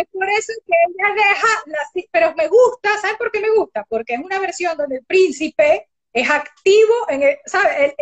[0.00, 3.84] Es por eso que ella deja, pero me gusta, ¿sabes por qué me gusta?
[3.88, 7.94] Porque es una versión donde el príncipe es activo, en el, ¿sabes?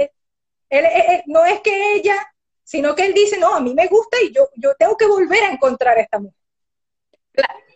[1.27, 2.17] no es que ella,
[2.63, 5.43] sino que él dice, no, a mí me gusta y yo, yo tengo que volver
[5.45, 6.37] a encontrar a esta mujer.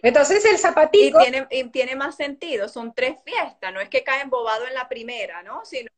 [0.03, 1.21] Entonces el zapatito...
[1.21, 4.75] Y tiene, y tiene más sentido, son tres fiestas, no es que cae embobado en
[4.75, 5.65] la primera, ¿no?
[5.65, 5.91] Sino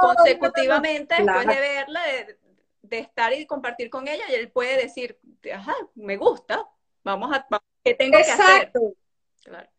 [0.00, 2.38] consecutivamente, después de verla, de,
[2.82, 5.18] de, estar y compartir con ella, y él puede decir,
[5.52, 6.68] ajá, me gusta,
[7.04, 7.46] Vamos a,
[7.82, 8.94] ¿qué tengo Exacto.
[9.42, 9.70] que hacer?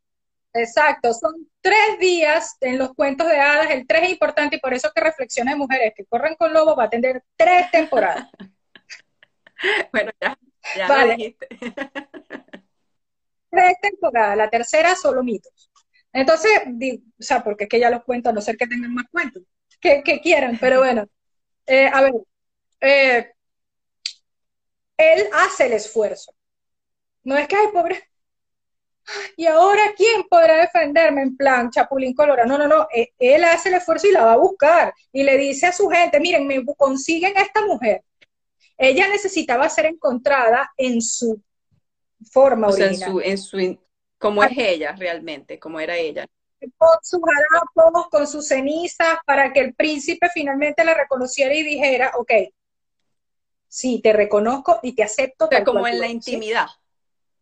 [0.53, 4.73] Exacto, son tres días en los cuentos de hadas, el tres es importante y por
[4.73, 8.27] eso que reflexiona de mujeres que corren con lobos va a tener tres temporadas.
[9.93, 10.37] bueno, ya,
[10.75, 11.47] ya lo dijiste.
[13.49, 15.69] tres temporadas, la tercera solo mitos.
[16.11, 19.05] Entonces, o sea, porque es que ya los cuento, a no ser que tengan más
[19.09, 19.43] cuentos,
[19.79, 21.07] que, quieran, pero bueno,
[21.65, 22.13] eh, a ver,
[22.81, 23.31] eh,
[24.97, 26.33] él hace el esfuerzo.
[27.23, 28.11] No es que, ay, pobre.
[29.35, 32.47] ¿Y ahora quién podrá defenderme en plan Chapulín Colorado?
[32.47, 32.87] No, no, no.
[32.93, 34.93] E, él hace el esfuerzo y la va a buscar.
[35.11, 38.03] Y le dice a su gente, miren, me consiguen a esta mujer.
[38.77, 41.41] Ella necesitaba ser encontrada en su
[42.31, 43.79] forma o En su, en su,
[44.17, 46.25] como es ella realmente, como era ella.
[46.77, 52.11] Con sus harapos, con sus cenizas, para que el príncipe finalmente la reconociera y dijera,
[52.15, 52.31] ok,
[53.67, 55.49] sí, te reconozco y te acepto.
[55.65, 56.67] como en la intimidad.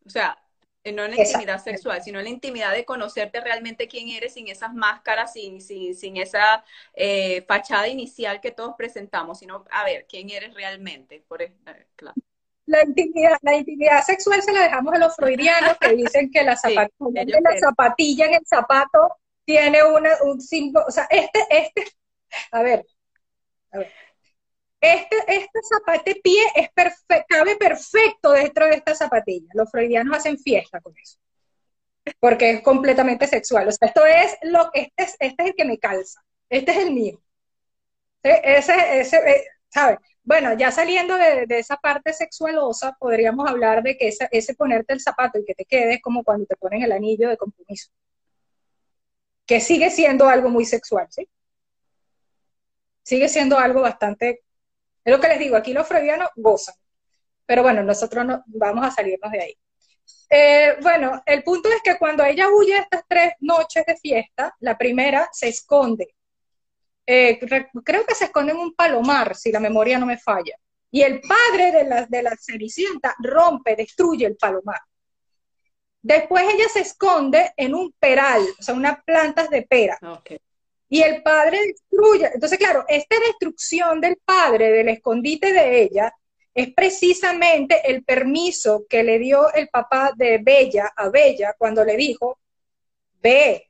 [0.06, 0.38] O sea,
[0.84, 4.34] eh, no en la intimidad sexual, sino en la intimidad de conocerte realmente quién eres
[4.34, 9.84] sin esas máscaras, sin, sin, sin esa eh, fachada inicial que todos presentamos, sino a
[9.84, 11.24] ver quién eres realmente.
[11.28, 11.54] Por, eh,
[11.97, 12.16] claro.
[12.66, 16.56] la intimidad, la intimidad sexual se la dejamos a los freudianos que dicen que la
[16.58, 21.84] zapatilla, la zapatilla en el zapato tiene una, un símbolo, o sea, este, este,
[22.52, 22.86] a ver,
[23.72, 23.91] a ver,
[24.82, 26.69] este, este zapato pie es
[27.27, 29.49] cabe perfecto dentro de esta zapatilla.
[29.53, 31.17] Los freudianos hacen fiesta con eso.
[32.19, 33.67] Porque es completamente sexual.
[33.67, 36.21] O sea, esto es lo que este es, este es el que me calza.
[36.49, 37.21] Este es el mío.
[38.23, 39.99] Ese, ese, eh, ¿sabes?
[40.23, 45.01] Bueno, ya saliendo de, esa parte sexualosa, podríamos hablar de que ese, ese ponerte el
[45.01, 47.91] zapato y que te quede es como cuando te ponen el anillo de compromiso.
[49.45, 51.27] Que sigue siendo algo muy sexual, ¿sí?
[53.03, 54.43] Sigue siendo algo bastante
[55.10, 56.76] es lo que les digo, aquí los freudianos gozan.
[57.45, 59.57] Pero bueno, nosotros no, vamos a salirnos de ahí.
[60.30, 64.78] Eh, bueno, el punto es que cuando ella huye estas tres noches de fiesta, la
[64.78, 66.16] primera se esconde.
[67.05, 67.39] Eh,
[67.84, 70.55] creo que se esconde en un palomar, si la memoria no me falla.
[70.91, 74.80] Y el padre de la, de la Cenicienta rompe, destruye el palomar.
[76.01, 79.97] Después ella se esconde en un peral, o sea, unas plantas de pera.
[80.20, 80.39] Okay.
[80.90, 82.32] Y el padre destruye.
[82.34, 86.14] Entonces, claro, esta destrucción del padre, del escondite de ella,
[86.54, 91.96] es precisamente el permiso que le dio el papá de Bella a Bella cuando le
[91.96, 92.40] dijo,
[93.22, 93.66] ve.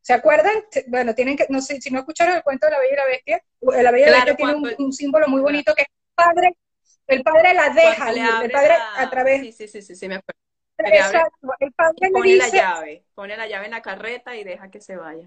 [0.00, 0.54] ¿Se acuerdan?
[0.86, 3.06] Bueno, tienen que, no sé, si no escucharon el cuento de la Bella y la
[3.06, 6.56] Bestia, la Bella y la Bestia tiene un, símbolo muy bonito que es el padre,
[7.08, 8.10] el padre la deja,
[8.44, 9.40] el padre a través.
[9.40, 10.40] Sí, sí, sí, sí, sí me acuerdo.
[10.78, 14.44] Exacto, el padre pone le dice, la llave, pone la llave en la carreta y
[14.44, 15.26] deja que se vaya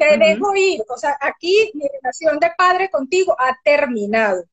[0.00, 0.82] te dejo ir.
[0.88, 4.44] O sea, aquí mi relación de padre contigo ha terminado.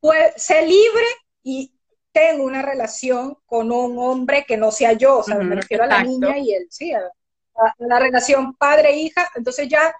[0.00, 1.04] Pues sé libre
[1.42, 1.72] y
[2.12, 5.88] tengo una relación con un hombre que no sea yo, o sea, me refiero a
[5.88, 7.10] la niña y él, sí, a,
[7.78, 9.30] la relación padre-hija.
[9.34, 9.94] Entonces ya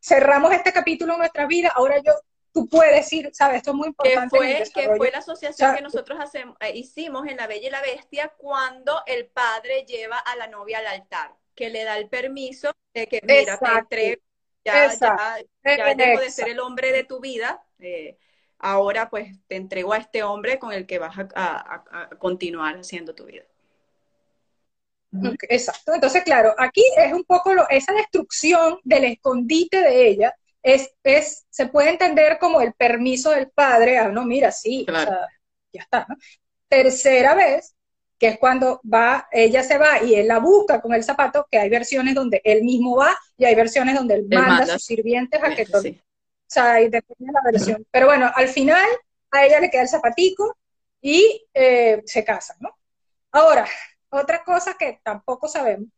[0.00, 2.12] cerramos este capítulo en nuestra vida, ahora yo,
[2.52, 3.58] tú puedes ir, ¿sabes?
[3.58, 4.38] Esto es muy importante.
[4.38, 7.70] Que fue, que fue la asociación que nosotros hacemos, eh, hicimos en La Bella y
[7.70, 12.08] la Bestia cuando el padre lleva a la novia al altar, que le da el
[12.08, 14.22] permiso de que, mira, te entrego
[14.66, 18.18] ya, ya, dejo de ser el hombre de tu vida, eh,
[18.58, 23.26] ahora pues te entrego a este hombre con el que vas a, continuar haciendo tu
[23.26, 23.44] vida.
[25.48, 25.94] Exacto.
[25.94, 31.46] Entonces, claro, aquí es un poco lo, esa destrucción del escondite de ella, es, es,
[31.48, 34.84] se puede entender como el permiso del padre, ah, no, mira, sí,
[35.72, 36.06] ya está.
[36.68, 37.75] Tercera vez,
[38.18, 41.58] que es cuando va, ella se va y él la busca con el zapato, que
[41.58, 45.42] hay versiones donde él mismo va y hay versiones donde él, manda, a sus sirvientes
[45.42, 46.00] a que sí.
[46.00, 47.86] O sea, ahí depende de la versión.
[47.90, 48.86] Pero bueno, al final
[49.30, 50.56] a ella le queda el zapatico
[51.00, 52.76] y eh, se casan, ¿no?
[53.32, 53.66] Ahora,
[54.08, 55.88] otra cosa que tampoco sabemos,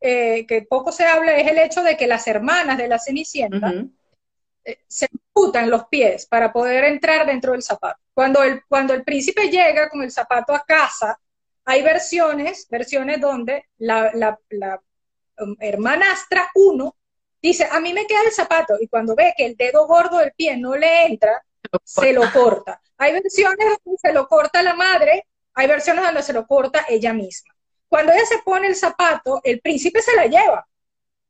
[0.00, 3.72] eh, que poco se habla, es el hecho de que las hermanas de la Cenicienta
[4.64, 8.00] eh, se amputan los pies para poder entrar dentro del zapato.
[8.12, 11.18] Cuando el, cuando el príncipe llega con el zapato a casa,
[11.64, 14.82] hay versiones, versiones donde la, la,
[15.38, 16.96] um, hermanastra 1
[17.42, 20.32] dice, a mí me queda el zapato, y cuando ve que el dedo gordo del
[20.32, 21.42] pie no le entra,
[21.84, 22.80] se lo corta.
[22.98, 27.12] Hay versiones donde se lo corta la madre, hay versiones donde se lo corta ella
[27.12, 27.54] misma.
[27.88, 30.66] Cuando ella se pone el zapato, el príncipe se la lleva.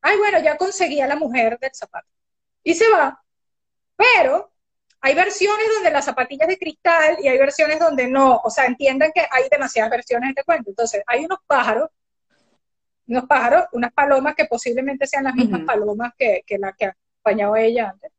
[0.02, 2.08] Ay, bueno, ya conseguí a la mujer del zapato.
[2.62, 3.22] Y se va.
[3.96, 4.49] Pero
[5.02, 8.40] hay versiones donde las zapatillas de cristal y hay versiones donde no.
[8.44, 10.70] O sea, entiendan que hay demasiadas versiones de este cuento.
[10.70, 11.88] Entonces, hay unos pájaros,
[13.06, 16.90] unos pájaros, unas palomas que posiblemente sean las mismas palomas que, que las que ha
[16.90, 18.12] acompañado ella antes,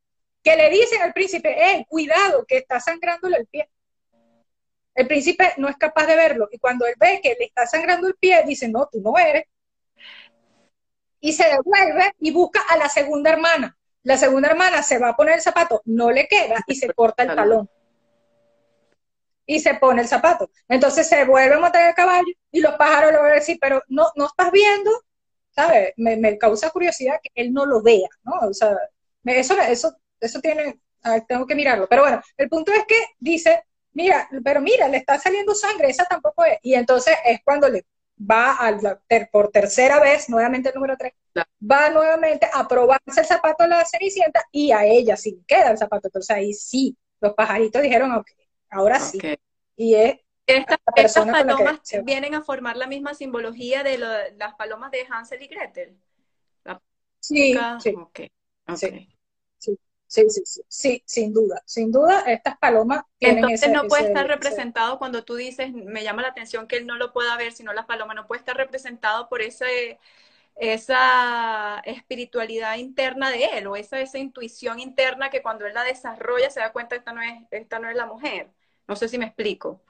[0.43, 3.69] que le dicen al príncipe, eh, cuidado, que está sangrándole el pie.
[4.95, 8.07] El príncipe no es capaz de verlo y cuando él ve que le está sangrando
[8.07, 9.45] el pie, dice, no, tú no eres.
[11.21, 15.15] Y se devuelve y busca a la segunda hermana la segunda hermana se va a
[15.15, 17.69] poner el zapato, no le queda y se corta el talón.
[19.45, 20.49] Y se pone el zapato.
[20.67, 23.83] Entonces se vuelve a montar el caballo y los pájaros le van a decir, pero
[23.89, 24.91] no, no estás viendo,
[25.51, 25.93] ¿sabes?
[25.97, 28.33] Me, causa curiosidad que él no lo vea, ¿no?
[28.47, 28.75] O sea,
[29.25, 30.79] eso, eso, eso tiene,
[31.27, 31.87] tengo que mirarlo.
[31.89, 36.05] Pero bueno, el punto es que dice, mira, pero mira, le está saliendo sangre, esa
[36.05, 36.57] tampoco es.
[36.61, 37.85] Y entonces es cuando le
[38.29, 38.57] va
[39.31, 41.13] por tercera vez, nuevamente el número tres,
[41.59, 45.77] va nuevamente a probarse el zapato de la Cenicienta y a ella sí queda el
[45.77, 46.07] zapato.
[46.07, 48.27] Entonces ahí sí, los pajaritos dijeron, ok,
[48.69, 49.19] ahora sí.
[49.75, 50.79] Y es estas,
[51.13, 55.97] palomas vienen a formar la misma simbología de las palomas de Hansel y Gretel.
[57.19, 57.95] sí, sí.
[58.75, 59.10] sí.
[60.11, 64.27] Sí, sí, sí, sí, sin duda, sin duda, estas palomas tienen Entonces no puede estar
[64.27, 67.71] representado cuando tú dices, me llama la atención que él no lo pueda ver, sino
[67.71, 69.99] las palomas, no puede estar representado por ese,
[70.57, 76.49] esa espiritualidad interna de él, o esa, esa intuición interna que cuando él la desarrolla
[76.49, 78.49] se da cuenta, esta no es, esta no es la mujer.
[78.89, 79.81] No sé si me explico.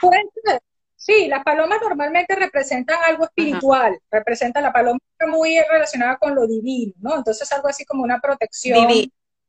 [0.00, 0.60] Puede ser.
[0.96, 4.98] Sí, las palomas normalmente representan algo espiritual, representa la paloma
[5.28, 7.16] muy relacionada con lo divino, ¿no?
[7.16, 8.88] Entonces algo así como una protección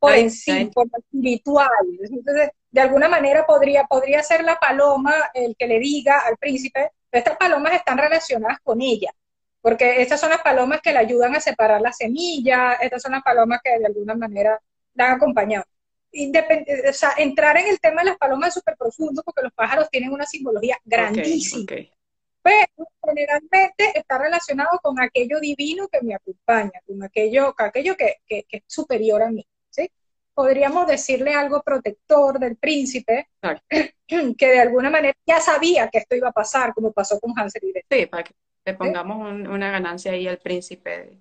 [0.02, 1.70] por encima, por lo espiritual.
[2.02, 6.92] Entonces, de alguna manera podría, podría ser la paloma el que le diga al príncipe,
[7.12, 9.14] estas palomas están relacionadas con ella,
[9.62, 13.24] porque estas son las palomas que le ayudan a separar la semilla, estas son las
[13.24, 14.60] palomas que de alguna manera
[14.96, 15.66] la han acompañado
[16.14, 19.90] o sea, entrar en el tema de las palomas es súper profundo porque los pájaros
[19.90, 21.66] tienen una simbología grandísima.
[22.44, 28.46] Pero generalmente está relacionado con aquello divino que me acompaña, con aquello, aquello que, que,
[28.50, 29.46] es superior a mí.
[30.34, 33.30] Podríamos decirle algo protector del príncipe,
[34.08, 37.64] que de alguna manera ya sabía que esto iba a pasar, como pasó con Hansel
[37.66, 38.00] y Gretel.
[38.00, 38.34] Sí, para que
[38.66, 41.18] le pongamos una ganancia ahí al príncipe,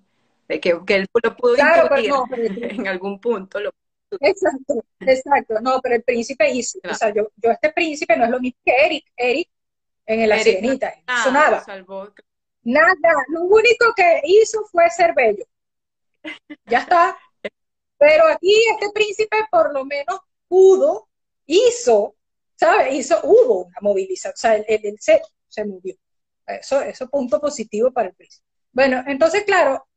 [0.47, 1.89] de que, que él lo pudo claro,
[2.35, 3.59] en algún punto.
[3.59, 3.71] Lo
[4.19, 5.61] Exacto, exacto.
[5.61, 6.79] No, pero el príncipe hizo.
[6.89, 9.05] O sea, yo, yo este príncipe no es lo mismo que Eric.
[9.15, 9.49] Eric
[10.05, 10.93] en la sirenita.
[10.95, 11.63] hizo nada.
[12.63, 13.25] Nada.
[13.29, 15.45] Lo único que hizo fue ser bello.
[16.65, 17.17] Ya está.
[18.01, 21.07] Pero aquí este príncipe por lo menos pudo,
[21.45, 22.15] hizo,
[22.55, 22.95] ¿sabes?
[22.95, 24.33] Hizo, hubo una movilización.
[24.33, 25.93] O sea, el, el, se, se movió.
[26.47, 28.43] Eso, eso punto positivo para el príncipe.
[28.71, 29.87] Bueno, entonces, claro,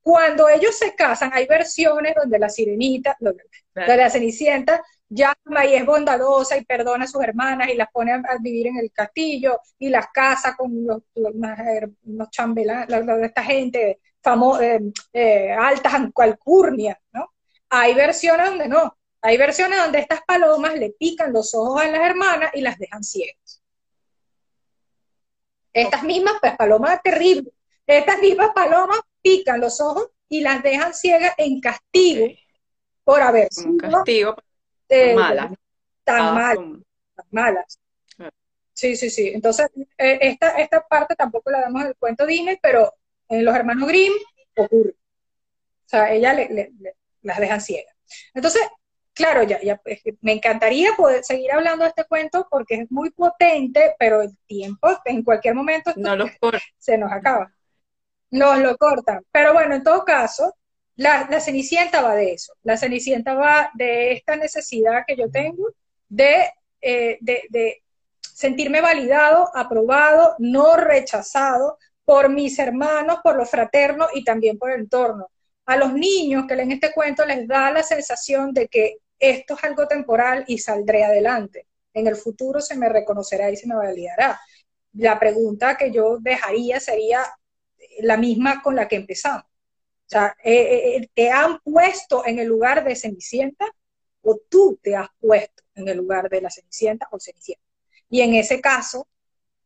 [0.00, 5.84] cuando ellos se casan, hay versiones donde la sirenita, donde la cenicienta, llama y es
[5.84, 9.88] bondadosa y perdona a sus hermanas y las pone a, vivir en el castillo y
[9.88, 14.80] las casa con los, los, chambelanes, de esta gente famosa, eh,
[15.12, 17.32] eh, altas alcurnias, ¿no?
[17.68, 22.00] Hay versiones donde no, hay versiones donde estas palomas le pican los ojos a las
[22.00, 23.62] hermanas y las dejan ciegas.
[25.72, 27.52] Estas mismas pues, palomas terribles,
[27.86, 32.26] estas mismas palomas pican los ojos y las dejan ciegas en castigo
[33.04, 34.36] por haber sido castigo
[35.14, 35.52] malas.
[36.04, 36.56] Tan, ah, mal,
[37.14, 37.78] tan malas.
[38.18, 38.30] Ah.
[38.72, 39.28] Sí, sí, sí.
[39.28, 39.68] Entonces,
[39.98, 42.94] eh, esta, esta parte tampoco la damos en el cuento Disney, pero
[43.28, 44.12] en los hermanos Grimm
[44.56, 44.90] ocurre.
[44.90, 46.72] O sea, ella le,
[47.22, 47.94] las dejan ciegas.
[48.34, 48.62] Entonces,
[49.12, 49.80] claro, ya, ya
[50.20, 54.88] me encantaría poder seguir hablando de este cuento porque es muy potente, pero el tiempo
[55.04, 56.16] en cualquier momento no
[56.78, 57.52] se nos acaba.
[58.30, 59.24] Nos lo cortan.
[59.32, 60.54] Pero bueno, en todo caso,
[61.00, 62.52] la, Cenicienta va de eso.
[62.62, 65.68] La Cenicienta va de esta necesidad que yo tengo
[66.08, 67.82] de, eh, de
[68.20, 74.80] sentirme validado, aprobado, no rechazado por mis hermanos, por los fraternos y también por el
[74.80, 75.28] entorno.
[75.66, 79.64] A los niños que leen este cuento les da la sensación de que esto es
[79.64, 81.66] algo temporal y saldré adelante.
[81.94, 84.38] En el futuro se me reconocerá y se me validará.
[84.94, 87.20] La pregunta que yo dejaría sería,
[88.00, 89.49] la misma con la que empezamos.
[90.10, 93.64] O sea, eh, eh, eh, ¿te han puesto en el lugar de Cenicienta
[94.22, 97.64] o tú te has puesto en el lugar de la Cenicienta o Cenicienta?
[98.08, 99.06] Y en ese caso,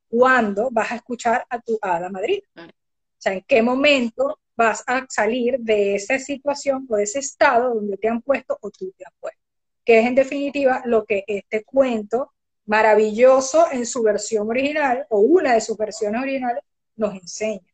[0.06, 2.46] ¿cuándo vas a escuchar a tu hada madrina?
[2.56, 7.76] O sea, ¿en qué momento vas a salir de esa situación o de ese estado
[7.76, 9.40] donde te han puesto o tú te has puesto?
[9.82, 12.34] Que es en definitiva lo que este cuento
[12.66, 16.62] maravilloso en su versión original o una de sus versiones originales
[16.96, 17.73] nos enseña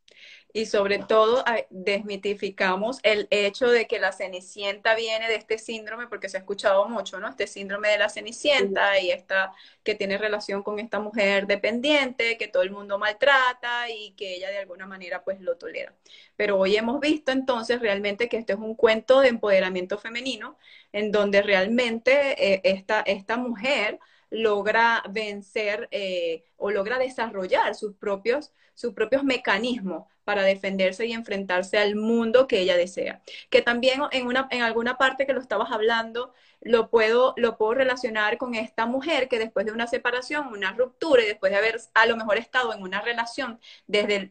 [0.53, 6.28] y sobre todo desmitificamos el hecho de que la cenicienta viene de este síndrome, porque
[6.28, 7.28] se ha escuchado mucho, ¿no?
[7.28, 12.48] Este síndrome de la cenicienta y esta que tiene relación con esta mujer dependiente, que
[12.48, 15.94] todo el mundo maltrata y que ella de alguna manera pues lo tolera.
[16.36, 20.59] Pero hoy hemos visto entonces realmente que este es un cuento de empoderamiento femenino,
[20.92, 23.98] en donde realmente eh, esta, esta mujer
[24.30, 31.78] logra vencer eh, o logra desarrollar sus propios, sus propios mecanismos para defenderse y enfrentarse
[31.78, 33.22] al mundo que ella desea.
[33.50, 37.74] Que también en, una, en alguna parte que lo estabas hablando, lo puedo, lo puedo
[37.74, 41.80] relacionar con esta mujer que después de una separación, una ruptura y después de haber
[41.94, 44.28] a lo mejor estado en una relación desde,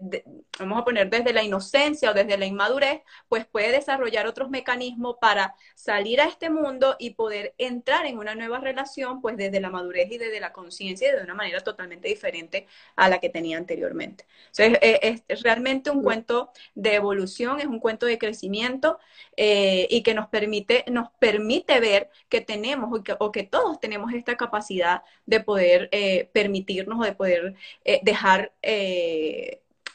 [0.59, 5.15] vamos a poner desde la inocencia o desde la inmadurez, pues puede desarrollar otros mecanismos
[5.19, 9.71] para salir a este mundo y poder entrar en una nueva relación, pues desde la
[9.71, 13.57] madurez y desde la conciencia y de una manera totalmente diferente a la que tenía
[13.57, 14.25] anteriormente.
[14.51, 18.99] Entonces, es, es realmente un cuento de evolución, es un cuento de crecimiento
[19.37, 24.37] eh, y que nos permite, nos permite ver que tenemos o que, todos tenemos esta
[24.37, 27.55] capacidad de poder eh, permitirnos o de poder
[27.85, 28.51] eh, dejar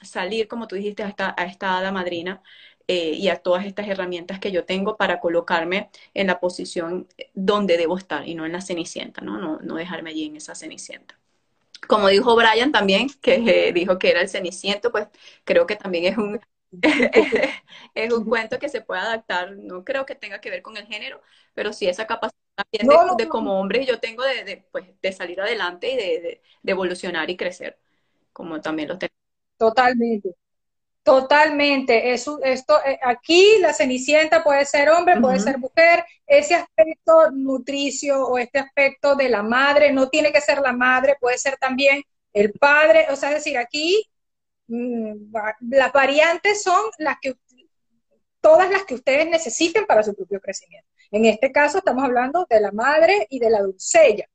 [0.03, 2.43] salir, como tú dijiste, a esta, a esta hada madrina.
[2.87, 7.97] y a todas estas herramientas que yo tengo para colocarme en la posición donde debo
[7.99, 9.39] estar y no en la cenicienta, ¿no?
[9.39, 11.18] No, no dejarme allí en esa cenicienta
[11.89, 15.09] como dijo Brian también, que dijo que era el ceniciento, pues
[15.45, 16.41] creo que también es un,
[17.95, 20.87] es un cuento que se puede adaptar, no creo que tenga que ver con el
[20.87, 21.20] género,
[21.55, 25.93] pero sí esa capacidad también de, como hombre yo tengo de, pues, de salir adelante
[25.93, 27.78] y de, evolucionar y crecer,
[28.32, 29.14] como también lo tengo.
[29.57, 30.35] Totalmente.
[31.05, 32.14] Totalmente.
[32.14, 32.40] Esto,
[32.82, 36.02] eh, aquí la cenicienta puede ser hombre, puede ser mujer.
[36.26, 41.16] Ese aspecto nutricio o este aspecto de la madre no tiene que ser la madre,
[41.20, 42.02] puede ser también
[42.32, 43.07] el padre.
[43.11, 44.09] O sea, es decir, aquí
[44.66, 45.30] mm,
[45.68, 47.34] las variantes son las que
[48.40, 50.88] todas las que ustedes necesiten para su propio crecimiento.
[51.11, 54.26] En este caso estamos hablando de la madre y de la doncella,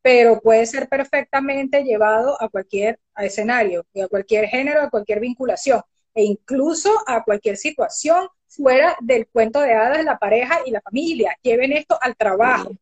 [0.00, 5.82] pero puede ser perfectamente llevado a cualquier escenario, a cualquier género, a cualquier vinculación
[6.14, 10.80] e incluso a cualquier situación fuera del cuento de hadas de la pareja y la
[10.80, 11.36] familia.
[11.42, 12.72] Lleven esto al trabajo,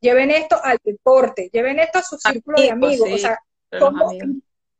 [0.00, 3.08] lleven esto al deporte, lleven esto a su círculo de amigos.
[3.10, 3.38] o sea,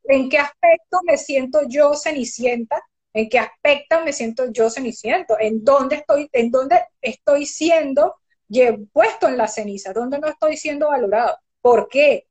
[0.04, 2.82] ¿en qué aspecto me siento yo cenicienta
[3.14, 5.36] ¿En qué aspecto me siento yo ceniciento?
[5.38, 8.16] ¿En dónde estoy, en dónde estoy siendo
[8.92, 9.92] puesto en la ceniza?
[9.92, 11.38] ¿Dónde no estoy siendo valorado?
[11.60, 12.26] ¿Por qué?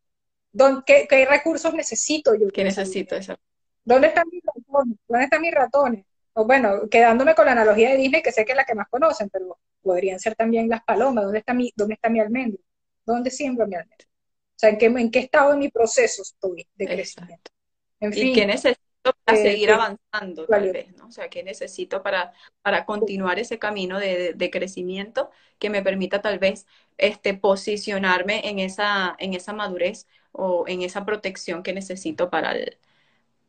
[0.85, 2.49] qué, recursos necesito yo?
[2.49, 3.15] ¿Qué necesito?
[3.15, 3.37] Eso?
[3.85, 4.43] ¿Dónde están mis
[4.73, 4.97] ratones?
[5.07, 6.05] ¿Dónde están mis ratones?
[6.33, 8.87] O bueno, quedándome con la analogía de Disney, que sé que es la que más
[8.89, 11.25] conocen, pero podrían ser también las palomas.
[11.25, 12.59] ¿Dónde está mi, dónde está mi almendro?
[13.05, 14.07] ¿Dónde siembro mi almendro?
[14.07, 17.51] O sea, ¿en qué, en qué estado de mi proceso estoy de crecimiento?
[17.99, 18.81] En fin, ¿Y qué necesito
[19.23, 21.07] para eh, seguir avanzando, tal vez, ¿no?
[21.07, 26.21] O sea, ¿qué necesito para, para continuar ese camino de, de, crecimiento que me permita
[26.21, 26.65] tal vez
[26.97, 32.55] este, posicionarme en esa, en esa madurez o en esa protección que necesito para,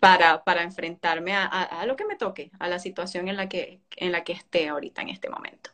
[0.04, 3.80] para, para enfrentarme a, a, lo que me toque, a la situación en la que,
[3.96, 5.70] en la que esté ahorita en este momento.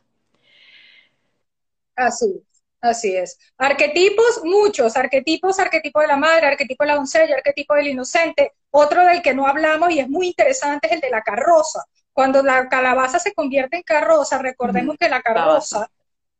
[1.95, 2.43] Así
[2.81, 3.37] Así es.
[3.57, 4.97] Arquetipos, muchos.
[4.97, 8.53] Arquetipos, arquetipo de la madre, arquetipo de la doncella, arquetipo del inocente.
[8.71, 11.85] Otro del que no hablamos y es muy interesante es el de la carroza.
[12.11, 15.91] Cuando la calabaza se convierte en carroza, recordemos que la carroza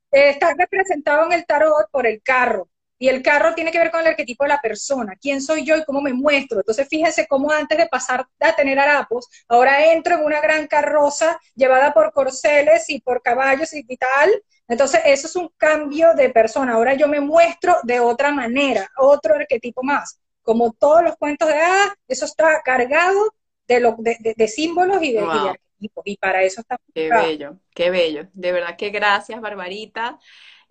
[0.09, 2.70] está representado en el tarot por el carro.
[3.01, 5.75] Y el carro tiene que ver con el arquetipo de la persona, quién soy yo
[5.75, 6.59] y cómo me muestro.
[6.59, 11.39] Entonces fíjense cómo antes de pasar a tener harapos, ahora entro en una gran carroza
[11.55, 14.29] llevada por corceles y por caballos y tal.
[14.67, 16.73] Entonces eso es un cambio de persona.
[16.73, 20.19] Ahora yo me muestro de otra manera, otro arquetipo más.
[20.43, 23.33] Como todos los cuentos de hadas, eso está cargado
[23.67, 26.03] de, lo, de, símbolos y de, arquetipos.
[26.05, 26.79] Y para eso está.
[26.93, 28.27] Qué bello, qué bello.
[28.33, 30.19] De verdad que gracias, Barbarita.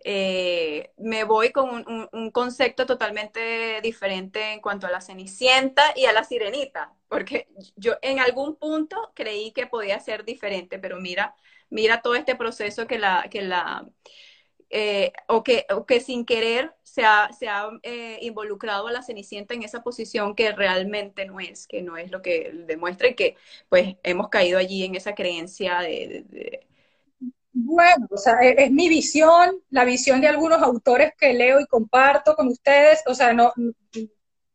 [0.04, 6.12] Eh, me voy con un, concepto totalmente diferente en cuanto a la cenicienta y a
[6.12, 11.34] la sirenita, porque yo en algún punto creí que podía ser diferente, pero mira,
[11.68, 13.86] mira todo este proceso que la, que la,
[14.70, 19.54] eh, o, que, que sin querer se ha, se ha eh, involucrado a la Cenicienta
[19.54, 23.36] en esa posición que realmente no es, que no es lo que demuestra que
[23.68, 26.66] pues hemos caído allí en esa creencia de
[27.52, 31.66] bueno, o sea, e-, es, mi visión, la visión de algunos autores que leo y
[31.66, 33.52] comparto con ustedes, o sea, no...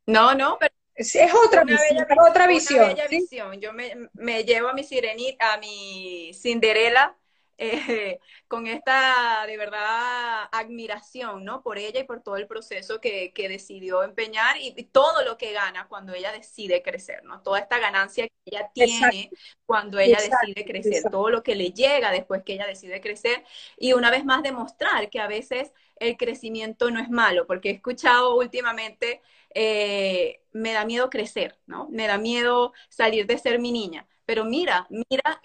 [0.07, 0.73] No, no, pero...
[0.95, 2.95] Es, otra visión, otra visión.
[3.09, 3.59] visión.
[3.59, 7.17] Yo me, me, llevo a mi sirenita, a mi Cinderela,
[7.57, 11.61] eh, con esta de verdad admiración, ¿no?
[11.61, 15.51] Por ella y por todo el proceso que, que decidió empeñar y, todo lo que
[15.51, 17.41] gana cuando ella decide crecer, ¿no?
[17.41, 19.29] Toda esta ganancia que ella tiene
[19.65, 23.43] cuando ella decide crecer, todo lo que le llega después que ella decide crecer
[23.77, 27.73] y una vez más demostrar que a veces el crecimiento no es malo, porque he
[27.73, 29.21] escuchado últimamente,
[29.53, 31.87] eh, me da miedo crecer, ¿no?
[31.89, 34.07] Me da miedo salir de ser mi niña.
[34.25, 35.41] Pero mira, mira,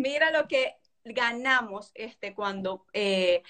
[0.00, 0.76] mira lo que
[1.12, 3.42] ganamos este, cuando eh,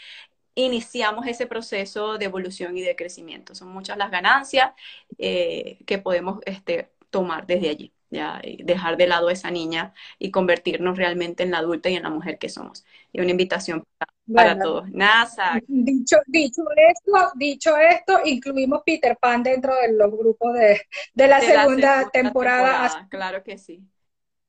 [0.54, 3.54] iniciamos ese proceso de evolución y de crecimiento.
[3.54, 4.72] Son muchas las ganancias
[5.16, 7.92] eh, que podemos este, tomar desde allí.
[8.10, 11.96] Ya, y dejar de lado a esa niña y convertirnos realmente en la adulta y
[11.96, 12.86] en la mujer que somos.
[13.12, 13.84] Y una invitación
[14.32, 14.88] para, todos.
[14.88, 15.60] NASA.
[15.66, 22.08] Dicho, dicho, esto, dicho esto, incluimos Peter Pan dentro de los grupos de, la, segunda,
[22.10, 23.06] temporada.
[23.10, 23.86] Claro que sí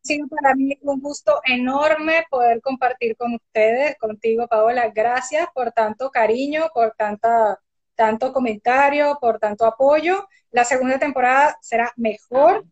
[0.02, 4.90] sido para mí un gusto enorme poder compartir con ustedes, contigo, Paola.
[4.90, 7.60] Gracias por tanto cariño, por tanta,
[7.96, 10.28] tanto comentario, por tanto apoyo.
[10.52, 12.66] La segunda temporada será mejor.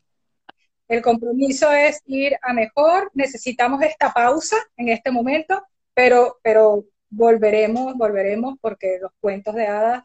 [0.87, 3.11] El compromiso es ir a mejor.
[3.13, 5.61] Necesitamos esta pausa en este momento,
[5.93, 10.03] pero, pero volveremos, volveremos porque los cuentos de hadas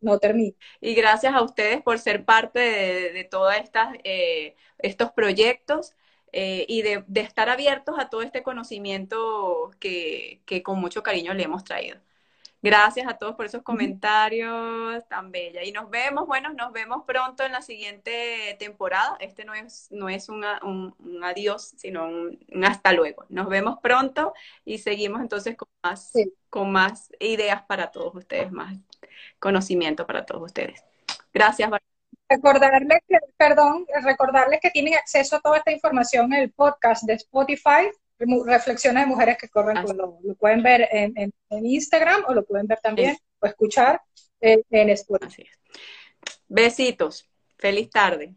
[0.00, 0.54] no terminan.
[0.80, 3.52] Y gracias a ustedes por ser parte de, de todos
[4.04, 5.94] eh, estos proyectos.
[6.32, 11.64] Eh, y de, estar abiertos a todo este conocimiento que, con mucho cariño le hemos
[11.64, 11.98] traído.
[12.62, 15.64] Gracias a todos por esos comentarios tan bella.
[15.64, 19.16] Y nos vemos, bueno, nos vemos pronto en la siguiente temporada.
[19.20, 20.44] Este no es, no es un,
[21.24, 23.24] adiós, sino un, hasta luego.
[23.30, 26.12] Nos vemos pronto y seguimos entonces con más,
[26.50, 28.76] con más ideas para todos ustedes, más
[29.38, 30.84] conocimiento para todos ustedes.
[31.32, 31.70] Gracias.
[32.30, 37.14] Recordarles que, perdón, recordarles que tienen acceso a toda esta información en el podcast de
[37.14, 37.90] Spotify
[38.44, 42.78] reflexiones de mujeres que corren con Lo pueden ver en, Instagram o lo pueden ver
[42.80, 44.00] también o escuchar
[44.40, 45.48] en, en Spotify.
[46.48, 47.26] Besitos.
[47.58, 48.34] Feliz tarde.